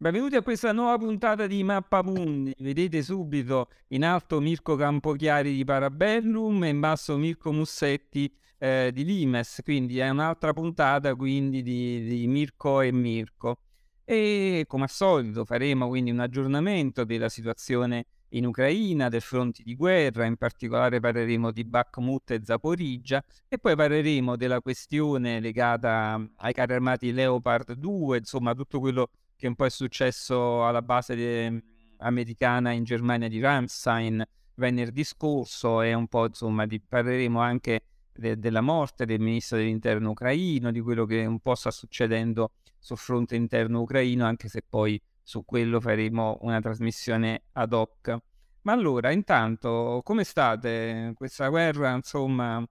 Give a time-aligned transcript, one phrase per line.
[0.00, 2.54] Benvenuti a questa nuova puntata di Mappa Mundi.
[2.58, 9.04] Vedete subito in alto Mirko Campochiari di Parabellum e in basso Mirko Mussetti eh, di
[9.04, 13.58] Limes, quindi è un'altra puntata quindi di, di Mirko e Mirko.
[14.04, 19.74] E come al solito faremo quindi un aggiornamento della situazione in Ucraina, del fronte di
[19.74, 26.52] guerra, in particolare parleremo di Bakhmut e Zaporizia e poi parleremo della questione legata ai
[26.52, 31.62] carri armati Leopard 2, insomma tutto quello che un po' è successo alla base de-
[31.98, 34.24] americana in Germania di Ramstein
[34.54, 37.82] venerdì scorso e un po' insomma di, parleremo anche
[38.12, 42.96] de- della morte del ministro dell'interno ucraino, di quello che un po' sta succedendo sul
[42.96, 48.16] fronte interno ucraino, anche se poi su quello faremo una trasmissione ad hoc.
[48.62, 51.12] Ma allora, intanto, come state?
[51.14, 52.64] Questa guerra, insomma,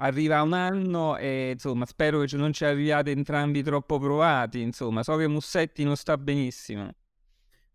[0.00, 5.16] arriva un anno e insomma spero che non ci arriviate entrambi troppo provati, insomma so
[5.16, 6.92] che Mussetti non sta benissimo.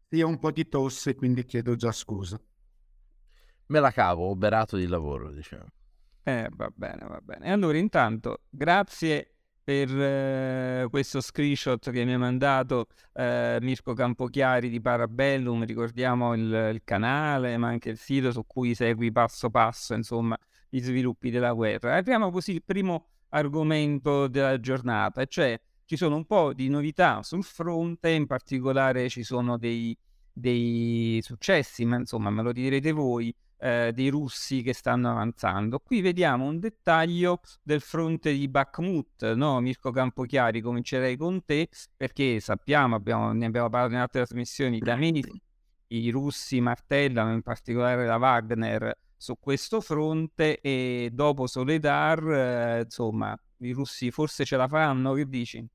[0.10, 2.40] Sì, ho un po' di tosse, quindi chiedo già scusa.
[3.66, 5.68] Me la cavo, ho berato di lavoro, diciamo.
[6.24, 7.46] Eh, va bene, va bene.
[7.46, 9.34] E allora intanto grazie
[9.64, 16.72] per eh, questo screenshot che mi ha mandato eh, Mirko Campochiari di Parabellum, ricordiamo il,
[16.74, 20.38] il canale ma anche il sito su cui segui passo passo, insomma,
[20.74, 21.98] gli sviluppi della guerra.
[21.98, 27.44] Apriamo così il primo argomento della giornata, cioè ci sono un po' di novità sul
[27.44, 29.96] fronte, in particolare ci sono dei,
[30.32, 35.78] dei successi, ma insomma me lo direte voi, eh, dei russi che stanno avanzando.
[35.78, 39.60] Qui vediamo un dettaglio del fronte di Bakhmut, no?
[39.60, 44.96] Mirko Campochiari, comincerei con te, perché sappiamo, abbiamo, ne abbiamo parlato in altre trasmissioni, da
[44.96, 45.40] mesi
[45.88, 53.34] i russi martellano, in particolare la Wagner, su questo fronte e dopo Soledar, eh, insomma,
[53.60, 55.66] i russi forse ce la faranno, che dici?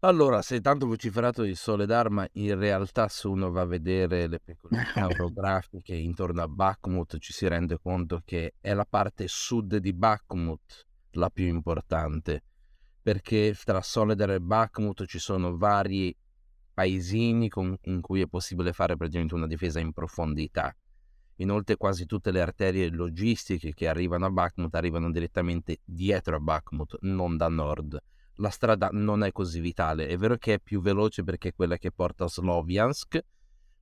[0.00, 4.40] Allora, sei tanto vociferato di Soledar, ma in realtà se uno va a vedere le
[4.40, 9.94] peculiarità orografiche intorno a Bakhmut ci si rende conto che è la parte sud di
[9.94, 12.42] Bakhmut la più importante,
[13.00, 16.14] perché tra Soledar e Bakhmut ci sono vari
[16.74, 20.76] paesini con, in cui è possibile fare praticamente una difesa in profondità.
[21.36, 26.98] Inoltre quasi tutte le arterie logistiche che arrivano a Bakhmut arrivano direttamente dietro a Bakhmut,
[27.02, 27.98] non da nord.
[28.36, 31.76] La strada non è così vitale, è vero che è più veloce perché è quella
[31.76, 33.20] che porta a Sloviansk,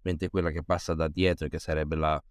[0.02, 2.22] mentre quella che passa da dietro, che sarebbe la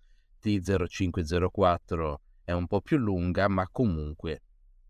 [0.41, 4.41] T0504, è un po' più lunga, ma comunque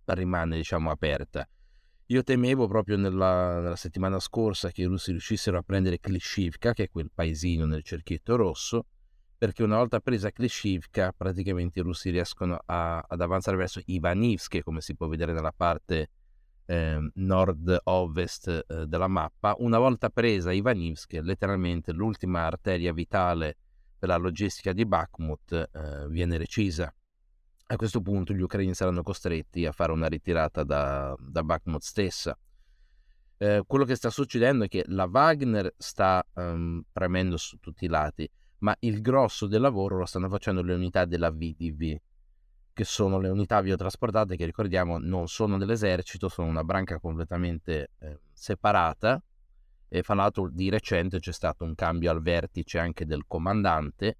[0.05, 1.47] rimane diciamo aperta.
[2.07, 6.83] Io temevo proprio nella, nella settimana scorsa che i russi riuscissero a prendere Klishivka, che
[6.83, 8.87] è quel paesino nel cerchietto rosso,
[9.43, 14.79] perché una volta presa Klishivka praticamente i russi riescono a, ad avanzare verso Ivanivsk, come
[14.79, 16.11] si può vedere nella parte
[16.65, 19.53] eh, nord-ovest eh, della mappa.
[19.57, 23.57] Una volta presa Ivanivsk, letteralmente l'ultima arteria vitale
[23.99, 26.89] per la logistica di Bakhmut eh, viene recisa.
[27.65, 32.33] A questo punto gli ucraini saranno costretti a fare una ritirata da, da Bakhmut stessa.
[33.39, 37.89] Eh, quello che sta succedendo è che la Wagner sta um, premendo su tutti i
[37.89, 38.31] lati
[38.63, 41.97] ma il grosso del lavoro lo stanno facendo le unità della VDV,
[42.71, 48.19] che sono le unità biotrasportate che ricordiamo non sono dell'esercito, sono una branca completamente eh,
[48.31, 49.21] separata
[49.89, 54.17] e fra l'altro di recente c'è stato un cambio al vertice anche del comandante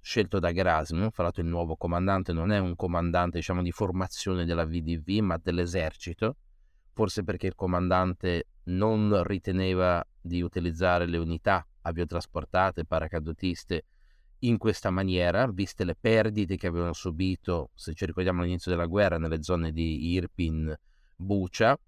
[0.00, 4.44] scelto da Gerasimov, fra l'altro il nuovo comandante non è un comandante diciamo di formazione
[4.44, 6.36] della VDV ma dell'esercito,
[6.92, 13.84] forse perché il comandante non riteneva di utilizzare le unità aviotrasportate, paracadutiste
[14.40, 19.18] in questa maniera, viste le perdite che avevano subito, se ci ricordiamo all'inizio della guerra,
[19.18, 20.74] nelle zone di Irpin,
[21.14, 21.78] Bucia.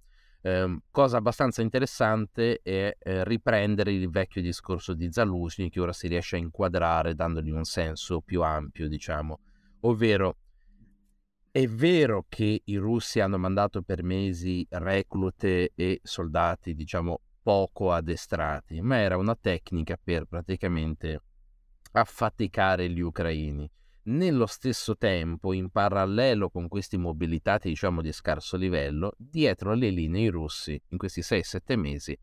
[0.40, 6.06] Eh, cosa abbastanza interessante è eh, riprendere il vecchio discorso di Zaluzny che ora si
[6.08, 9.40] riesce a inquadrare dandogli un senso più ampio, diciamo,
[9.80, 10.36] ovvero
[11.50, 18.80] è vero che i russi hanno mandato per mesi reclute e soldati, diciamo, poco addestrati,
[18.80, 21.22] ma era una tecnica per praticamente
[21.92, 23.70] affaticare gli ucraini.
[24.04, 30.22] Nello stesso tempo, in parallelo con questi mobilitati, diciamo, di scarso livello, dietro le linee
[30.22, 32.18] i russi, in questi 6-7 mesi,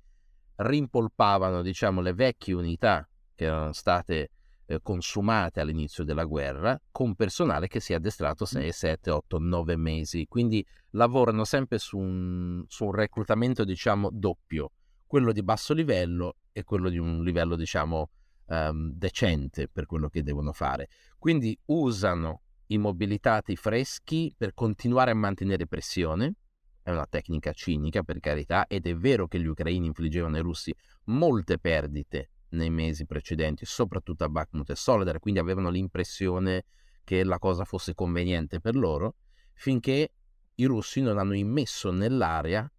[0.56, 4.32] rimpolpavano, diciamo, le vecchie unità che erano state
[4.66, 9.76] eh, consumate all'inizio della guerra con personale che si è addestrato 6, 7, 8, 9
[9.76, 10.26] mesi.
[10.28, 14.72] Quindi lavorano sempre su un, su un reclutamento, diciamo, doppio
[15.08, 18.10] quello di basso livello e quello di un livello, diciamo,
[18.48, 20.90] um, decente per quello che devono fare.
[21.18, 26.36] Quindi usano i mobilitati freschi per continuare a mantenere pressione,
[26.82, 30.74] è una tecnica cinica per carità ed è vero che gli ucraini infliggevano ai russi
[31.06, 36.66] molte perdite nei mesi precedenti, soprattutto a Bakhmut e Soledar, quindi avevano l'impressione
[37.04, 39.16] che la cosa fosse conveniente per loro,
[39.54, 40.12] finché
[40.56, 42.70] i russi non hanno immesso nell'area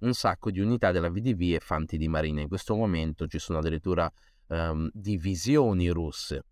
[0.00, 2.40] un sacco di unità della VDV e fanti di marina.
[2.40, 4.10] In questo momento ci sono addirittura
[4.48, 6.44] um, divisioni russe.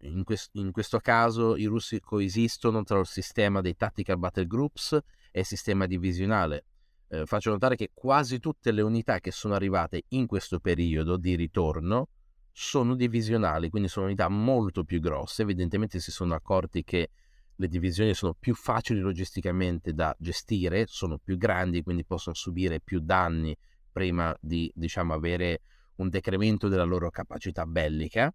[0.00, 4.92] In, quest- in, questo caso i russi coesistono tra il sistema dei Tactical Battle Groups
[5.30, 6.64] e il sistema divisionale.
[7.08, 11.36] Eh, faccio notare che quasi tutte le unità che sono arrivate in questo periodo di
[11.36, 12.08] ritorno
[12.50, 15.42] sono divisionali, quindi sono unità molto più grosse.
[15.42, 17.10] Evidentemente si sono accorti che
[17.56, 23.00] le divisioni sono più facili logisticamente da gestire, sono più grandi, quindi possono subire più
[23.00, 23.56] danni
[23.90, 25.60] prima di, diciamo, avere
[25.96, 28.32] un decremento della loro capacità bellica.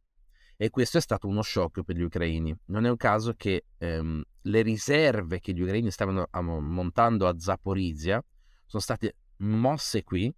[0.58, 2.56] E questo è stato uno shock per gli ucraini.
[2.66, 8.24] Non è un caso che ehm, le riserve che gli ucraini stavano montando a Zaporizia
[8.66, 10.32] sono state mosse qui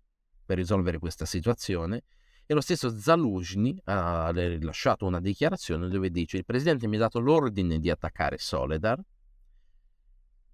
[0.45, 2.03] per risolvere questa situazione
[2.45, 7.19] e lo stesso Zaluzhny ha rilasciato una dichiarazione dove dice il presidente mi ha dato
[7.19, 9.01] l'ordine di attaccare Soledar.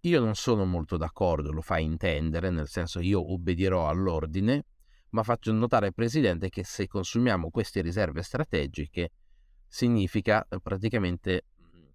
[0.02, 4.66] Io non sono molto d'accordo, lo fa intendere, nel senso io obbedierò all'ordine,
[5.10, 9.12] ma faccio notare al presidente che se consumiamo queste riserve strategiche
[9.68, 11.86] significa eh, praticamente mm,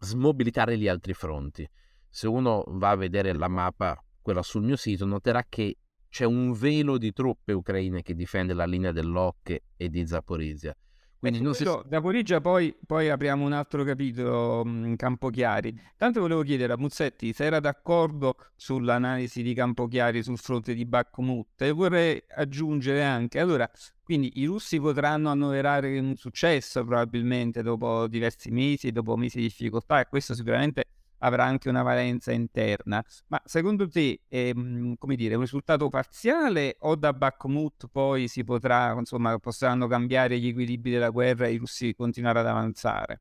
[0.00, 1.68] smobilitare gli altri fronti.
[2.08, 5.76] Se uno va a vedere la mappa, quella sul mio sito, noterà che
[6.12, 10.76] c'è un velo di truppe ucraine che difende la linea dell'Ocche e di Zaporizia.
[11.18, 11.64] Quindi non si...
[11.64, 15.74] Zaporizia poi, poi apriamo un altro capitolo in Campochiari.
[15.96, 21.62] Tanto volevo chiedere a Muzzetti se era d'accordo sull'analisi di Campochiari sul fronte di Bakhmut
[21.62, 23.70] e vorrei aggiungere anche, allora,
[24.02, 30.00] quindi i russi potranno annoverare un successo probabilmente dopo diversi mesi, dopo mesi di difficoltà
[30.00, 30.84] e questo sicuramente
[31.22, 33.02] avrà anche una valenza interna.
[33.28, 38.92] Ma secondo te, ehm, come dire, un risultato parziale o da Bakhmut poi si potrà,
[38.98, 43.20] insomma, potranno cambiare gli equilibri della guerra e i russi continuare ad avanzare?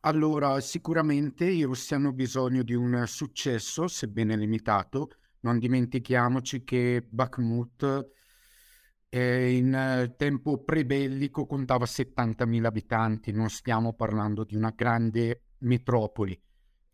[0.00, 5.08] Allora, sicuramente i russi hanno bisogno di un successo, sebbene limitato.
[5.40, 8.10] Non dimentichiamoci che Bakhmut
[9.08, 16.38] eh, in tempo prebellico contava 70.000 abitanti, non stiamo parlando di una grande metropoli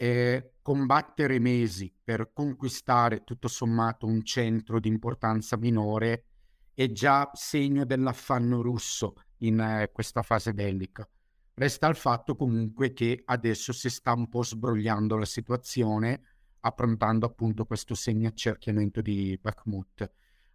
[0.02, 6.25] eh, combattere mesi per conquistare tutto sommato un centro di importanza minore
[6.73, 11.06] è già segno dell'affanno russo in eh, questa fase bellica.
[11.52, 16.23] Resta il fatto comunque che adesso si sta un po' sbrogliando la situazione,
[16.61, 20.11] approntando appunto questo semi-accerchiamento di Bakhmut.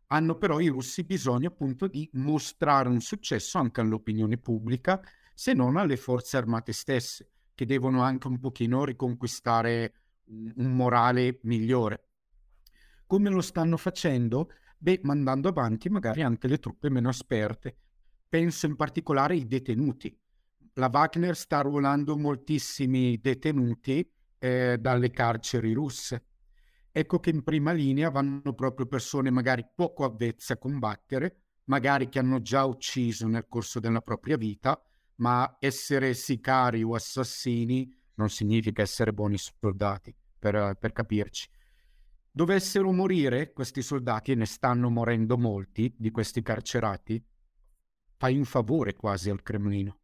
[0.07, 4.99] Hanno però i russi bisogno appunto di mostrare un successo anche all'opinione pubblica,
[5.35, 9.93] se non alle forze armate stesse che devono anche un pochino riconquistare
[10.27, 12.09] un morale migliore.
[13.07, 14.49] Come lo stanno facendo?
[14.77, 17.77] Beh, mandando avanti magari anche le truppe meno esperte.
[18.27, 20.15] Penso in particolare ai detenuti.
[20.73, 24.07] La Wagner sta arruolando moltissimi detenuti
[24.39, 26.25] eh, dalle carceri russe.
[26.91, 32.19] Ecco che in prima linea vanno proprio persone magari poco avvezze a combattere, magari che
[32.19, 34.81] hanno già ucciso nel corso della propria vita,
[35.17, 41.49] ma essere sicari o assassini non significa essere buoni soldati, per, per capirci.
[42.31, 47.23] Dovessero morire questi soldati, e ne stanno morendo molti di questi carcerati,
[48.17, 49.99] fai un favore quasi al Cremlino.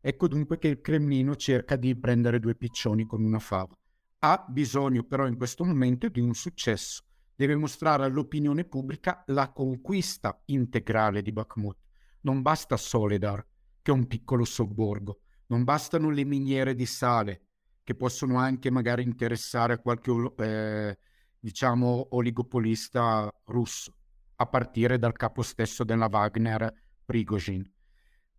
[0.00, 3.76] Ecco dunque che il Cremlino cerca di prendere due piccioni con una fava.
[4.20, 7.04] Ha bisogno però in questo momento di un successo.
[7.34, 11.78] Deve mostrare all'opinione pubblica la conquista integrale di Bakhmut.
[12.22, 13.46] Non basta Soledar,
[13.88, 15.20] che un piccolo sobborgo.
[15.46, 17.46] Non bastano le miniere di sale,
[17.82, 20.98] che possono anche magari interessare a qualche, eh,
[21.38, 23.94] diciamo, oligopolista russo,
[24.36, 26.70] a partire dal capo stesso della Wagner,
[27.02, 27.64] Prigozhin.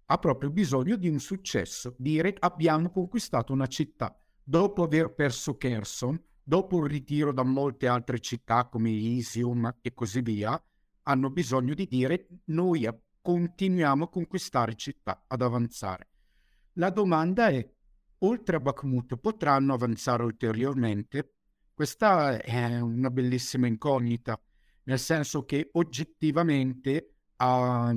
[0.06, 4.16] Ha proprio bisogno di un successo, dire abbiamo conquistato una città.
[4.44, 10.22] Dopo aver perso Kherson, dopo il ritiro da molte altre città come Isium e così
[10.22, 10.64] via,
[11.04, 12.86] hanno bisogno di dire noi
[13.22, 16.10] continuiamo a conquistare città, ad avanzare.
[16.74, 17.68] La domanda è,
[18.20, 21.36] oltre a Bakhmut, potranno avanzare ulteriormente?
[21.74, 24.40] Questa è una bellissima incognita,
[24.84, 27.94] nel senso che oggettivamente a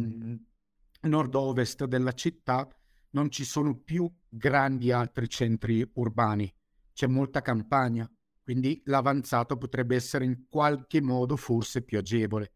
[1.02, 2.68] nord-ovest della città
[3.10, 6.52] non ci sono più grandi altri centri urbani,
[6.92, 8.10] c'è molta campagna,
[8.42, 12.52] quindi l'avanzato potrebbe essere in qualche modo forse più agevole.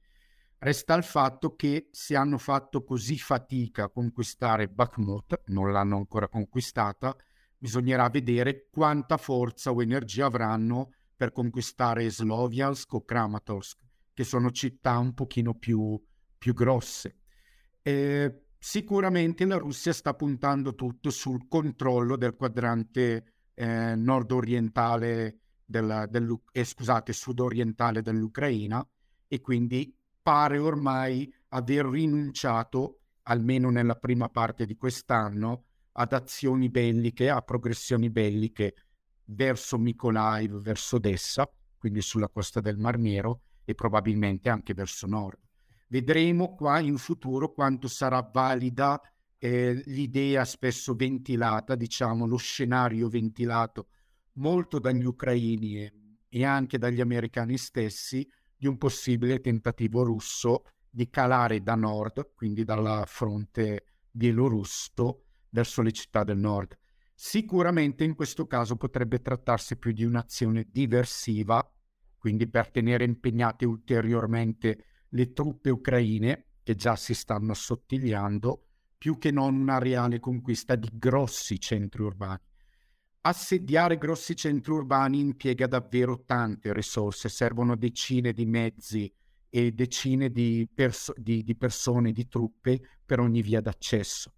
[0.67, 6.27] Resta il fatto che se hanno fatto così fatica a conquistare Bakhmut, non l'hanno ancora
[6.27, 7.17] conquistata,
[7.57, 13.79] bisognerà vedere quanta forza o energia avranno per conquistare Sloviansk o Kramatorsk,
[14.13, 16.05] che sono città un pochino più,
[16.37, 17.19] più grosse.
[17.81, 26.37] E sicuramente la Russia sta puntando tutto sul controllo del quadrante eh, nord-orientale della, del,
[26.51, 28.85] eh, scusate, sud-orientale dell'Ucraina
[29.29, 37.31] e quindi pare ormai aver rinunciato, almeno nella prima parte di quest'anno, ad azioni belliche,
[37.31, 38.75] a progressioni belliche
[39.27, 45.39] verso Mykolaiv, verso Odessa, quindi sulla costa del Mar Nero e probabilmente anche verso nord.
[45.87, 49.01] Vedremo qua in futuro quanto sarà valida
[49.39, 53.91] eh, l'idea spesso ventilata, diciamo lo scenario ventilato
[54.39, 55.93] molto dagli ucraini e,
[56.29, 62.65] e anche dagli americani stessi di un possibile tentativo russo di calare da nord, quindi
[62.65, 66.79] dalla fronte bielorusso, verso le città del nord.
[67.15, 71.67] Sicuramente in questo caso potrebbe trattarsi più di un'azione diversiva,
[72.19, 78.67] quindi per tenere impegnate ulteriormente le truppe ucraine che già si stanno assottigliando,
[78.99, 82.41] più che non una reale conquista di grossi centri urbani.
[83.27, 89.13] Assediare grossi centri urbani impiega davvero tante risorse, servono decine di mezzi
[89.49, 94.31] e decine di, perso- di, di persone, di truppe per ogni via d'accesso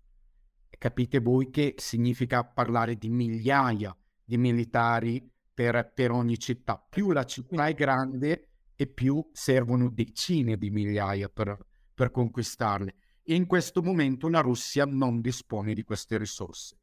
[0.79, 6.83] capite voi che significa parlare di migliaia di militari per, per ogni città.
[6.89, 11.59] Più la città è grande e più servono decine di migliaia per,
[11.93, 12.95] per conquistarle.
[13.23, 16.78] E in questo momento la Russia non dispone di queste risorse.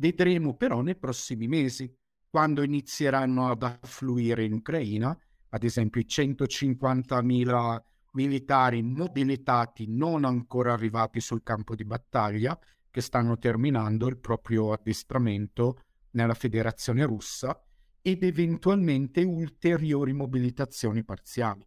[0.00, 1.94] Vedremo però nei prossimi mesi,
[2.30, 5.14] quando inizieranno ad affluire in Ucraina,
[5.50, 12.58] ad esempio i 150.000 militari mobilitati non ancora arrivati sul campo di battaglia
[12.90, 17.62] che stanno terminando il proprio addestramento nella federazione russa
[18.00, 21.62] ed eventualmente ulteriori mobilitazioni parziali.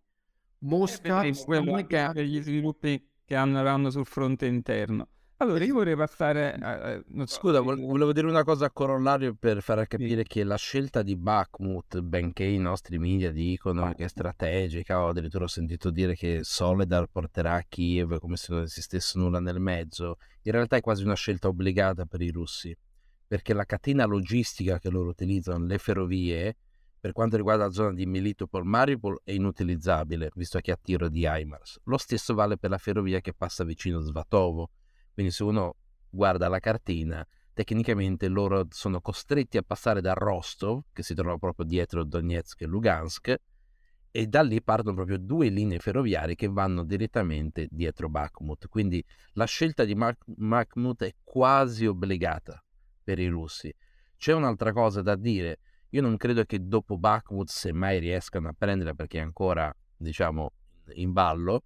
[0.62, 5.10] Mosca eh, quello che gli sviluppi che andranno sul fronte interno.
[5.43, 6.53] Allora, io vorrei passare.
[6.53, 10.27] A, a, Scusa, volevo dire una cosa a corollario per far capire sì.
[10.29, 15.43] che la scelta di Bakhmut, benché i nostri media dicono che è strategica, o addirittura
[15.43, 20.15] ho sentito dire che Soledar porterà a Kiev come se non esistesse nulla nel mezzo,
[20.43, 22.73] in realtà è quasi una scelta obbligata per i russi,
[23.27, 26.55] perché la catena logistica che loro utilizzano, le ferrovie,
[27.01, 31.81] per quanto riguarda la zona di Melitopol-Mariupol è inutilizzabile, visto che ha tiro di HIMARS.
[31.83, 34.69] Lo stesso vale per la ferrovia che passa vicino a Svatovo
[35.13, 35.75] quindi se uno
[36.10, 41.65] guarda la cartina, tecnicamente loro sono costretti a passare da Rostov, che si trova proprio
[41.65, 43.36] dietro Donetsk e Lugansk,
[44.15, 48.67] e da lì partono proprio due linee ferroviarie che vanno direttamente dietro Bakhmut.
[48.67, 49.03] Quindi
[49.34, 52.63] la scelta di Bakhmut è quasi obbligata
[53.03, 53.74] per i russi.
[54.15, 55.60] C'è un'altra cosa da dire.
[55.89, 60.51] Io non credo che dopo Bakhmut, se mai riescano a prendere perché è ancora, diciamo,
[60.93, 61.63] in ballo,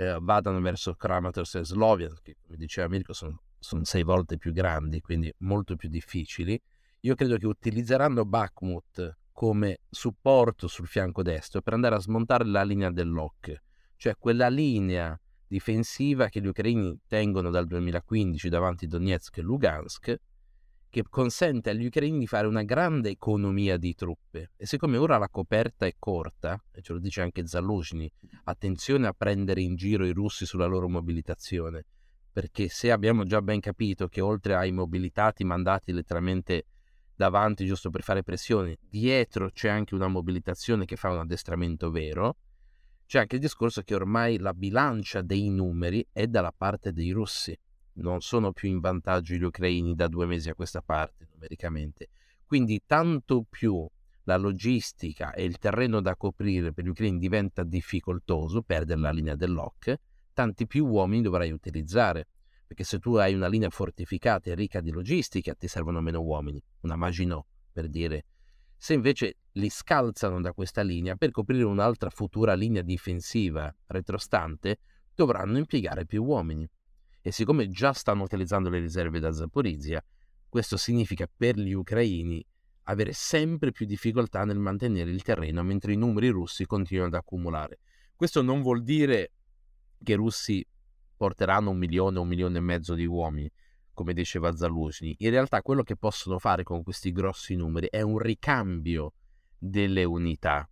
[0.00, 4.52] eh, vadano verso Kramatorsk e Slovia, che come diceva Mirko sono, sono sei volte più
[4.52, 6.60] grandi, quindi molto più difficili.
[7.00, 12.62] Io credo che utilizzeranno Bakhmut come supporto sul fianco destro per andare a smontare la
[12.62, 13.60] linea dell'OC,
[13.96, 20.16] cioè quella linea difensiva che gli ucraini tengono dal 2015 davanti Donetsk e Lugansk,
[20.90, 24.52] che consente agli ucraini di fare una grande economia di truppe.
[24.56, 28.10] E siccome ora la coperta è corta, e ce lo dice anche Zaluzhny,
[28.44, 31.84] attenzione a prendere in giro i russi sulla loro mobilitazione,
[32.32, 36.66] perché se abbiamo già ben capito che oltre ai mobilitati mandati letteralmente
[37.14, 42.36] davanti giusto per fare pressione, dietro c'è anche una mobilitazione che fa un addestramento vero,
[43.06, 47.58] c'è anche il discorso che ormai la bilancia dei numeri è dalla parte dei russi
[47.98, 52.08] non sono più in vantaggio gli ucraini da due mesi a questa parte numericamente.
[52.44, 53.86] Quindi tanto più
[54.24, 59.34] la logistica e il terreno da coprire per gli ucraini diventa difficoltoso, perdere la linea
[59.34, 59.94] dell'OC,
[60.32, 62.28] tanti più uomini dovrai utilizzare.
[62.66, 66.62] Perché se tu hai una linea fortificata e ricca di logistica, ti servono meno uomini,
[66.80, 68.26] una Maginot per dire.
[68.76, 74.80] Se invece li scalzano da questa linea per coprire un'altra futura linea difensiva retrostante,
[75.14, 76.68] dovranno impiegare più uomini
[77.20, 80.04] e siccome già stanno utilizzando le riserve da Zaporizia,
[80.48, 82.44] questo significa per gli ucraini
[82.84, 87.80] avere sempre più difficoltà nel mantenere il terreno mentre i numeri russi continuano ad accumulare.
[88.16, 89.32] Questo non vuol dire
[90.02, 90.66] che i russi
[91.16, 93.50] porteranno un milione, un milione e mezzo di uomini,
[93.92, 95.16] come diceva Zaluzhny.
[95.18, 99.12] In realtà quello che possono fare con questi grossi numeri è un ricambio
[99.58, 100.68] delle unità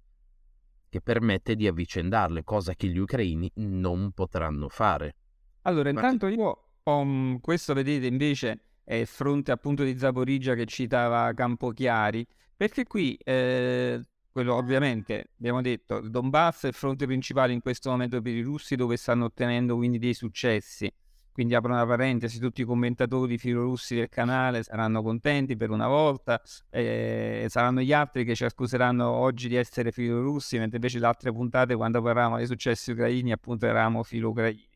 [0.88, 5.16] che permette di avvicendarle, cosa che gli ucraini non potranno fare.
[5.66, 11.32] Allora, intanto io ho, questo vedete invece è il fronte appunto di Zaporigia che citava
[11.34, 12.24] Campochiari,
[12.56, 17.90] perché qui eh, quello ovviamente abbiamo detto il Donbass è il fronte principale in questo
[17.90, 20.92] momento per i russi dove stanno ottenendo quindi dei successi
[21.36, 26.40] quindi apro una parentesi, tutti i commentatori filorussi del canale saranno contenti per una volta,
[26.70, 31.32] eh, saranno gli altri che ci accuseranno oggi di essere filorussi, mentre invece le altre
[31.32, 34.75] puntate quando parlavamo dei successi ucraini appunto eravamo filo-ucraini.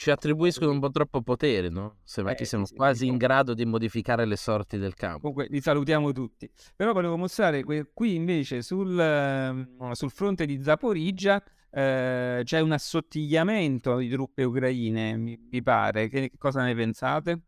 [0.00, 1.98] Ci attribuiscono un po' troppo potere, no?
[2.04, 5.20] Sembra eh, che siamo sì, quasi sì, in grado di modificare le sorti del campo.
[5.20, 6.50] Comunque li salutiamo tutti.
[6.74, 13.98] Però volevo mostrare qui invece sul, uh, sul fronte di Zaporizia eh, c'è un assottigliamento
[13.98, 16.08] di truppe ucraine, mi, mi pare.
[16.08, 17.42] Che, cosa ne pensate?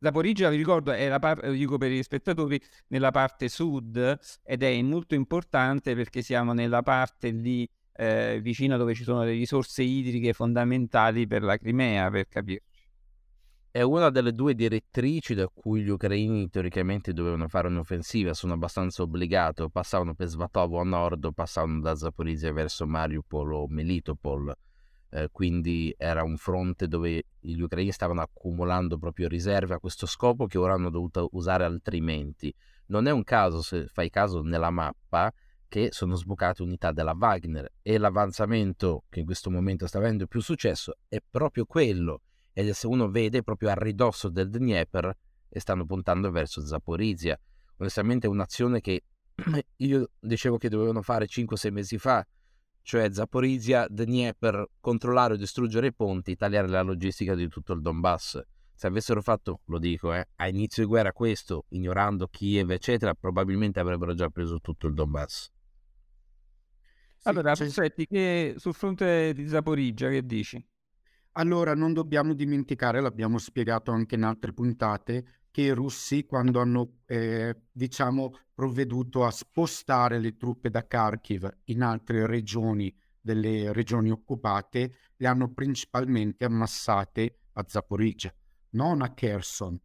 [0.00, 4.80] Zaporizia, vi ricordo, è la parte, dico per gli spettatori, nella parte sud ed è
[4.80, 7.68] molto importante perché siamo nella parte lì
[8.00, 12.62] eh, vicino dove ci sono le risorse idriche fondamentali per la Crimea, per capire
[13.72, 19.02] è una delle due direttrici da cui gli ucraini teoricamente dovevano fare un'offensiva, sono abbastanza
[19.02, 24.52] obbligati, passavano per Svatovo a nord, passavano da Zaporizia verso Mariupol o Melitopol,
[25.10, 30.46] eh, quindi era un fronte dove gli ucraini stavano accumulando proprio riserve a questo scopo
[30.46, 32.52] che ora hanno dovuto usare altrimenti.
[32.86, 35.32] Non è un caso, se fai caso nella mappa,
[35.70, 40.40] che sono sbucate unità della Wagner e l'avanzamento che in questo momento sta avendo più
[40.40, 42.22] successo è proprio quello
[42.52, 45.16] e se uno vede proprio a ridosso del Dnieper
[45.48, 47.38] e stanno puntando verso Zaporizia.
[47.76, 49.04] Onestamente è un'azione che
[49.76, 52.26] io dicevo che dovevano fare 5-6 mesi fa,
[52.82, 58.42] cioè Zaporizia, Dnieper, controllare o distruggere i ponti, tagliare la logistica di tutto il Donbass.
[58.74, 63.78] Se avessero fatto, lo dico, eh, a inizio di guerra questo, ignorando Kiev, eccetera, probabilmente
[63.78, 65.50] avrebbero già preso tutto il Donbass.
[67.24, 70.64] Allora, Perfetti, che sul fronte di Zaporizia, che dici?
[71.32, 77.00] Allora, non dobbiamo dimenticare, l'abbiamo spiegato anche in altre puntate, che i russi, quando hanno,
[77.06, 84.94] eh, diciamo, provveduto a spostare le truppe da Kharkiv in altre regioni delle regioni occupate,
[85.16, 88.34] le hanno principalmente ammassate a Zaporizhia,
[88.70, 89.78] non a Kherson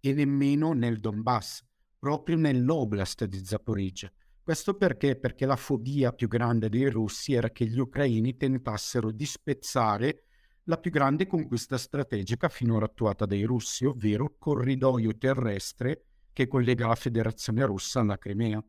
[0.00, 1.62] e nemmeno nel Donbass,
[1.98, 4.10] proprio nell'oblast di Zaporizhia.
[4.48, 5.14] Questo perché?
[5.14, 10.22] Perché la fobia più grande dei russi era che gli ucraini tentassero di spezzare
[10.62, 16.86] la più grande conquista strategica finora attuata dai russi, ovvero il corridoio terrestre che collega
[16.86, 18.64] la Federazione russa alla Crimea.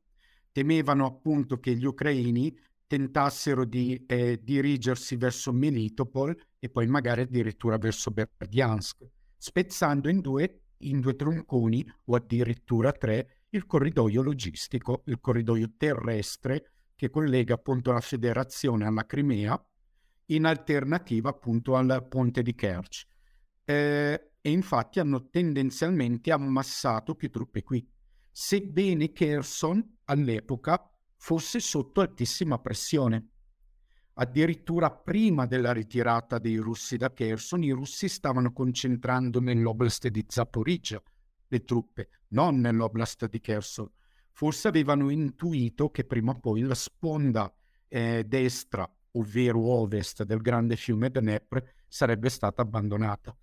[0.51, 2.53] Temevano appunto che gli ucraini
[2.85, 8.97] tentassero di eh, dirigersi verso Melitopol e poi magari addirittura verso Berdiansk,
[9.37, 16.71] spezzando in due, in due tronconi o addirittura tre il corridoio logistico, il corridoio terrestre
[16.95, 19.59] che collega appunto la Federazione alla Crimea
[20.25, 23.07] in alternativa appunto al ponte di Kerch.
[23.65, 27.87] Eh, e infatti hanno tendenzialmente ammassato più truppe qui,
[28.31, 33.29] sebbene Kherson all'epoca fosse sotto altissima pressione.
[34.13, 41.01] Addirittura prima della ritirata dei russi da Kherson, i russi stavano concentrando nell'oblast di Zaporizhia
[41.47, 43.89] le truppe, non nell'oblast di Kherson.
[44.31, 47.53] Forse avevano intuito che prima o poi la sponda
[47.87, 53.35] eh, destra ovvero ovest del grande fiume Dnepr, sarebbe stata abbandonata.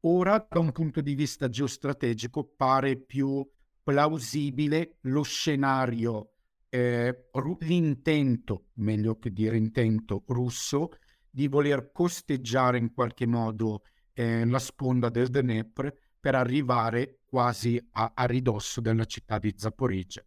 [0.00, 3.46] Ora, da un punto di vista geostrategico, pare più
[3.82, 6.32] plausibile lo scenario,
[6.68, 7.28] eh,
[7.60, 10.90] l'intento, meglio che dire intento, russo
[11.30, 18.12] di voler costeggiare in qualche modo eh, la sponda del Dnepr per arrivare quasi a,
[18.14, 20.24] a ridosso della città di Zaporizhia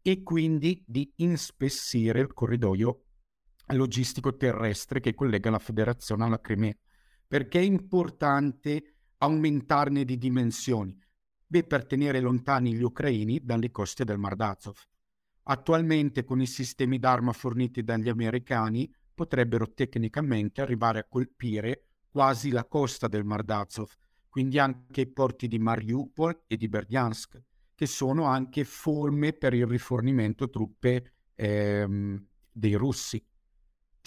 [0.00, 3.02] e quindi di inspessire il corridoio
[3.74, 6.74] logistico terrestre che collega la federazione alla Crimea.
[7.26, 10.98] Perché è importante aumentarne di dimensioni?
[11.46, 14.76] Beh, per tenere lontani gli ucraini dalle coste del Mar d'Azov.
[15.44, 22.64] Attualmente con i sistemi d'arma forniti dagli americani potrebbero tecnicamente arrivare a colpire quasi la
[22.64, 23.90] costa del Mar d'Azov,
[24.28, 27.42] quindi anche i porti di Mariupol e di Berdiansk,
[27.74, 33.24] che sono anche forme per il rifornimento truppe ehm, dei russi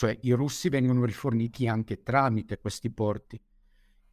[0.01, 3.39] cioè i russi vengono riforniti anche tramite questi porti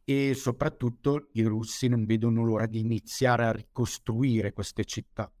[0.03, 5.31] e soprattutto i russi non vedono l'ora di iniziare a ricostruire queste città.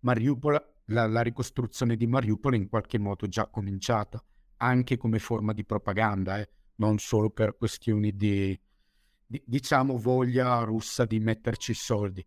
[0.00, 4.24] Mariupol, la, la ricostruzione di Mariupol è in qualche modo già cominciata,
[4.56, 6.48] anche come forma di propaganda, eh?
[6.76, 8.58] non solo per questioni di,
[9.44, 12.26] diciamo, voglia russa di metterci soldi.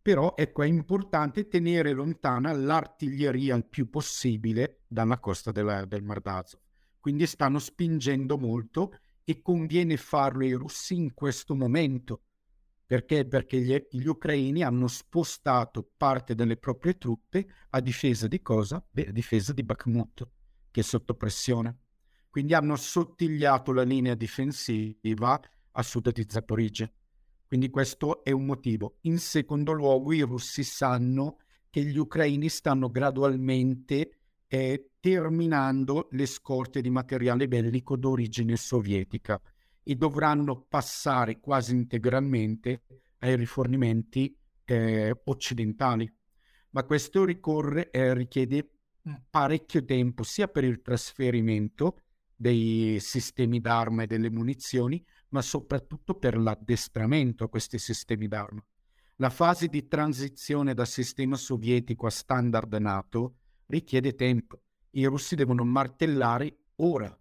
[0.00, 6.20] Però ecco, è importante tenere lontana l'artiglieria il più possibile dalla costa della, del Mar
[6.20, 6.60] d'Azov
[7.08, 8.92] quindi stanno spingendo molto
[9.24, 12.22] e conviene farlo ai russi in questo momento,
[12.88, 13.26] Perché?
[13.26, 18.82] Perché gli, gli, ucraini hanno spostato parte delle proprie truppe a difesa di cosa?
[18.90, 20.26] Beh, a difesa di Bakhmut,
[20.70, 21.80] che è sotto pressione.
[22.30, 25.38] Quindi hanno assottigliato la linea difensiva
[25.72, 26.90] a sud di Zaporizhia.
[27.46, 28.98] Quindi questo è un motivo.
[29.02, 31.38] In secondo luogo, i russi sanno
[31.70, 39.40] che gli ucraini stanno gradualmente eh, terminando le scorte di materiale bellico d'origine sovietica
[39.82, 42.82] e dovranno passare quasi integralmente
[43.20, 46.12] ai rifornimenti eh, occidentali.
[46.70, 48.70] Ma questo ricorre, eh, richiede
[49.30, 52.02] parecchio tempo sia per il trasferimento
[52.34, 58.64] dei sistemi d'arma e delle munizioni, ma soprattutto per l'addestramento a questi sistemi d'arma.
[59.16, 63.34] La fase di transizione da sistema sovietico a standard NATO
[63.66, 64.60] richiede tempo.
[64.90, 67.18] I russi devono martellare ora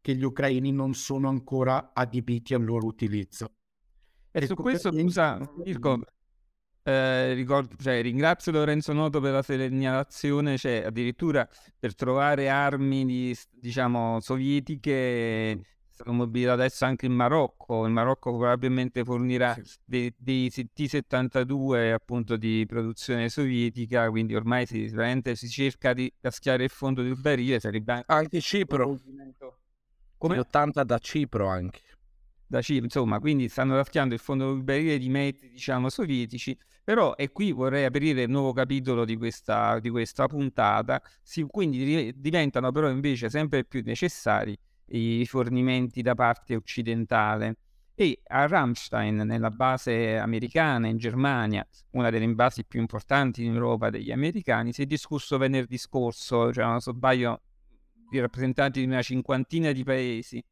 [0.00, 3.52] che gli ucraini non sono ancora adibiti al loro utilizzo.
[4.30, 6.00] E ecco su questo, scusa, Mirko,
[6.82, 11.46] eh, ricordo, cioè, ringrazio Lorenzo Noto per la segnalazione, cioè, addirittura
[11.78, 15.60] per trovare armi di, diciamo, sovietiche
[16.02, 17.84] sono mobilitate adesso anche in Marocco.
[17.84, 24.90] Il Marocco probabilmente fornirà dei, dei T-72 appunto di produzione sovietica, quindi ormai si,
[25.34, 27.60] si cerca di caschiare il fondo del barile.
[27.60, 28.98] Sarebbe anche, Cipro.
[30.16, 30.38] Come?
[30.38, 31.80] 80 da Cipro anche.
[32.46, 36.56] Da Cipro, insomma, quindi stanno raschiando il fondo del barile di mezzi, diciamo, sovietici.
[36.82, 42.12] Però, e qui vorrei aprire il nuovo capitolo di questa, di questa puntata, si, quindi
[42.16, 44.58] diventano però invece sempre più necessari
[44.90, 47.56] i fornimenti da parte occidentale.
[47.94, 53.90] E a Ramstein, nella base americana in Germania, una delle basi più importanti in Europa
[53.90, 57.42] degli americani, si è discusso venerdì scorso, cioè non so sbaglio,
[58.08, 60.42] di rappresentanti di una cinquantina di paesi.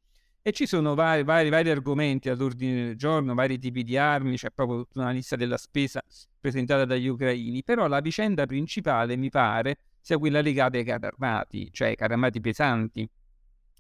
[0.41, 4.51] E ci sono vari, vari, vari argomenti all'ordine del giorno, vari tipi di armi, c'è
[4.51, 6.03] proprio tutta una lista della spesa
[6.39, 11.69] presentata dagli ucraini, però la vicenda principale mi pare sia quella legata ai carri armati,
[11.73, 13.11] cioè ai carri armati pesanti,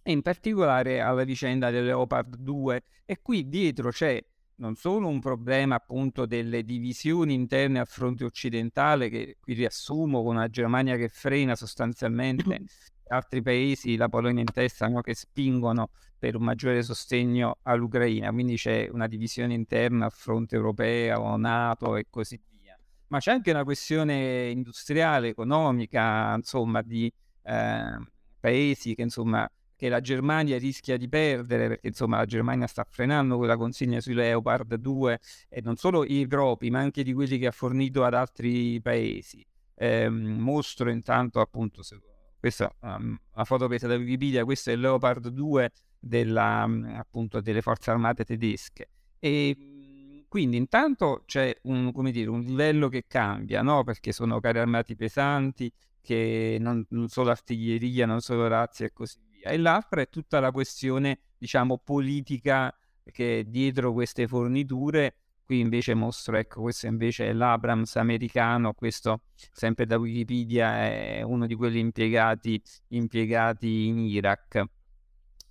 [0.08, 4.18] e in particolare alla vicenda del Leopard 2 e qui dietro c'è
[4.54, 10.36] non solo un problema appunto delle divisioni interne al fronte occidentale che qui riassumo con
[10.36, 12.62] una Germania che frena sostanzialmente
[13.08, 18.56] altri paesi, la Polonia in testa, no, che spingono per un maggiore sostegno all'Ucraina, quindi
[18.56, 22.78] c'è una divisione interna al fronte europeo, NATO e così via.
[23.08, 27.10] Ma c'è anche una questione industriale, economica, insomma, di
[27.42, 27.98] eh,
[28.40, 33.36] paesi che insomma che la Germania rischia di perdere perché insomma la Germania sta frenando
[33.36, 37.46] quella consegna sui Leopard 2 e non solo i propri ma anche di quelli che
[37.46, 39.46] ha fornito ad altri paesi.
[39.76, 42.00] Eh, mostro intanto appunto se
[42.40, 47.40] questa um, una foto presa da Wikipedia, questo è il Leopard 2 della, um, appunto,
[47.40, 48.88] delle forze armate tedesche.
[49.20, 53.84] E mm, quindi intanto c'è un, dire, un livello che cambia, no?
[53.84, 59.18] perché sono carri armati pesanti, che non, non solo artiglieria, non solo razzi e così
[59.48, 62.74] E l'altra è tutta la questione, diciamo, politica
[63.10, 65.14] che dietro queste forniture
[65.48, 71.46] Qui invece mostro, ecco, questo invece è l'Abrams americano, questo sempre da Wikipedia è uno
[71.46, 74.62] di quelli impiegati, impiegati in Iraq.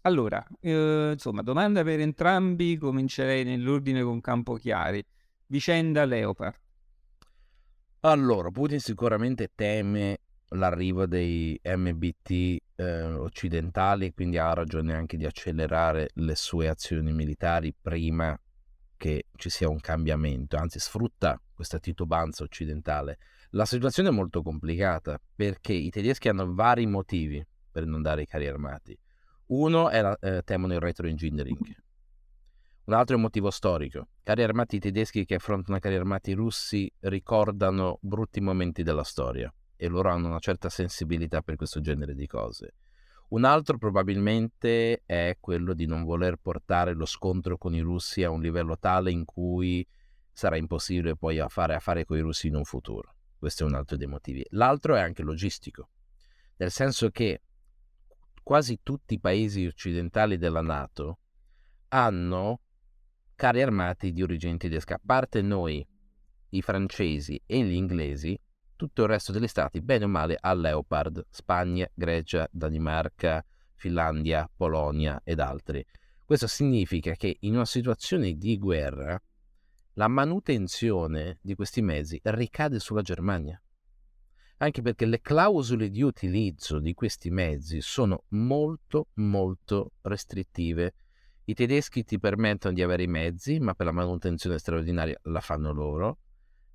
[0.02, 5.04] Allora, eh, insomma, domanda per entrambi, comincerei nell'ordine con Campochiari.
[5.48, 6.54] Vicenda Leopard.
[8.02, 16.10] Allora, Putin sicuramente teme l'arrivo dei MBT eh, occidentali, quindi ha ragione anche di accelerare
[16.14, 18.40] le sue azioni militari prima
[18.96, 23.18] che ci sia un cambiamento, anzi sfrutta questa titubanza occidentale.
[23.52, 28.28] La situazione è molto complicata perché i tedeschi hanno vari motivi per non dare i
[28.28, 28.98] carri armati.
[29.48, 31.76] Uno è la, eh, temono il retroengineering.
[32.86, 34.08] Un altro è un motivo storico.
[34.24, 40.10] Carri armati tedeschi che affrontano carri armati russi ricordano brutti momenti della storia e loro
[40.10, 42.74] hanno una certa sensibilità per questo genere di cose.
[43.30, 48.30] Un altro probabilmente è quello di non voler portare lo scontro con i russi a
[48.30, 49.86] un livello tale in cui
[50.32, 53.16] sarà impossibile poi fare affari con i russi in un futuro.
[53.38, 54.46] Questo è un altro dei motivi.
[54.52, 55.90] L'altro è anche logistico,
[56.58, 57.42] nel senso che
[58.44, 61.20] quasi tutti i paesi occidentali della Nato
[61.90, 62.62] hanno
[63.36, 65.86] carri armati di origine tedesca, a parte noi,
[66.50, 68.40] i francesi e gli inglesi,
[68.78, 75.20] tutto il resto degli stati, bene o male, ha Leopard, Spagna, Grecia, Danimarca, Finlandia, Polonia
[75.26, 75.86] ed altri.
[76.24, 79.22] Questo significa che in una situazione di guerra
[79.94, 83.62] la manutenzione di questi mezzi ricade sulla Germania.
[84.60, 90.94] Anche perché le clausole di utilizzo di questi mezzi sono molto molto restrittive
[91.50, 95.72] I tedeschi ti permettono di avere i mezzi, ma per la manutenzione straordinaria la fanno
[95.72, 96.18] loro.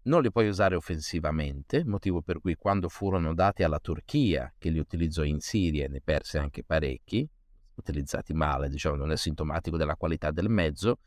[0.05, 4.81] Non li puoi usare offensivamente, motivo per cui quando furono dati alla Turchia, che li
[4.81, 7.29] utilizzò in Siria e ne perse anche parecchi,
[7.77, 10.99] utilizzati male, diciamo, non è sintomatico della qualità del mezzo,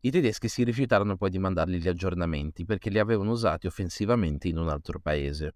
[0.00, 4.58] i tedeschi si rifiutarono poi di mandargli gli aggiornamenti perché li avevano usati offensivamente in
[4.58, 5.54] un altro paese.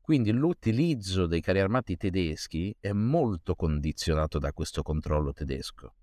[0.00, 5.94] Quindi l'utilizzo dei carri armati tedeschi è molto condizionato da questo controllo tedesco.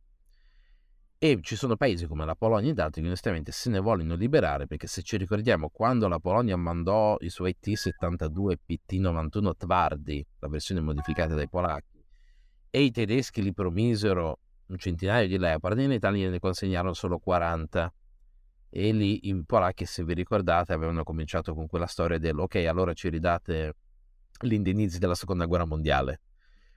[1.23, 4.67] E ci sono paesi come la Polonia ed altri che onestamente se ne vogliono liberare
[4.67, 10.81] perché se ci ricordiamo quando la Polonia mandò i suoi T-72 PT-91 Tvardi, la versione
[10.81, 12.03] modificata dai polacchi,
[12.69, 17.93] e i tedeschi li promisero un centinaio di Leopard, in Italia ne consegnarono solo 40.
[18.69, 22.91] E lì i polacchi, se vi ricordate, avevano cominciato con quella storia del ok, allora
[22.91, 23.75] ci ridate
[24.41, 26.19] gli indennizzi della seconda guerra mondiale.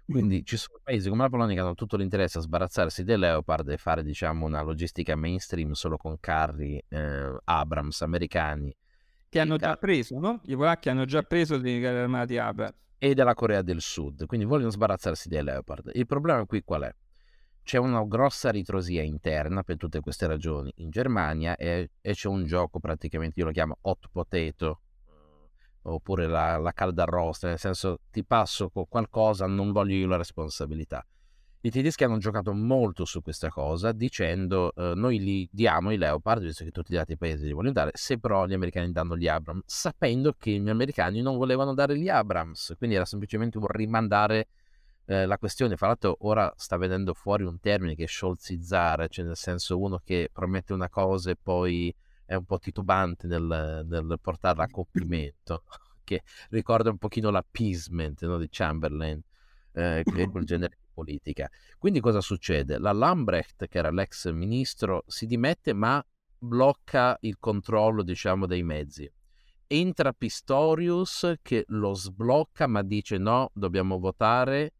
[0.06, 3.68] Quindi ci sono paesi come la Polonia che hanno tutto l'interesse a sbarazzarsi dei Leopard
[3.68, 8.74] e fare, diciamo, una logistica mainstream solo con carri eh, Abrams americani.
[9.28, 10.40] Che hanno già preso, no?
[10.44, 12.74] I polacchi hanno già preso dei carri armati Abrams.
[12.98, 15.90] E della Corea del Sud, quindi vogliono sbarazzarsi dei Leopard.
[15.94, 16.94] Il problema qui qual è?
[17.66, 22.44] c'è una grossa ritrosia interna per tutte queste ragioni in Germania e, e c'è un
[22.44, 24.82] gioco praticamente, io lo chiamo hot potato,
[25.92, 30.16] oppure la, la calda arrosta, nel senso ti passo con qualcosa, non voglio io la
[30.16, 31.04] responsabilità.
[31.60, 36.42] I tedeschi hanno giocato molto su questa cosa dicendo eh, noi li diamo i Leopard,
[36.42, 39.26] visto che tutti gli altri paesi li vogliono dare, se però gli americani danno gli
[39.26, 44.46] Abrams, sapendo che gli americani non volevano dare gli Abrams, quindi era semplicemente un rimandare
[45.06, 49.24] eh, la questione, fra l'altro ora sta venendo fuori un termine che è scholzizzare, cioè
[49.24, 51.92] nel senso uno che promette una cosa e poi
[52.26, 55.62] è un po' titubante nel, nel portarla a compimento,
[56.04, 59.20] che ricorda un pochino l'appeasement no, di Chamberlain,
[59.72, 61.48] eh, quel genere di politica.
[61.78, 62.78] Quindi cosa succede?
[62.78, 66.04] La Lambrecht, che era l'ex ministro, si dimette ma
[66.38, 69.10] blocca il controllo, diciamo, dei mezzi
[69.68, 74.74] entra Pistorius che lo sblocca ma dice no, dobbiamo votare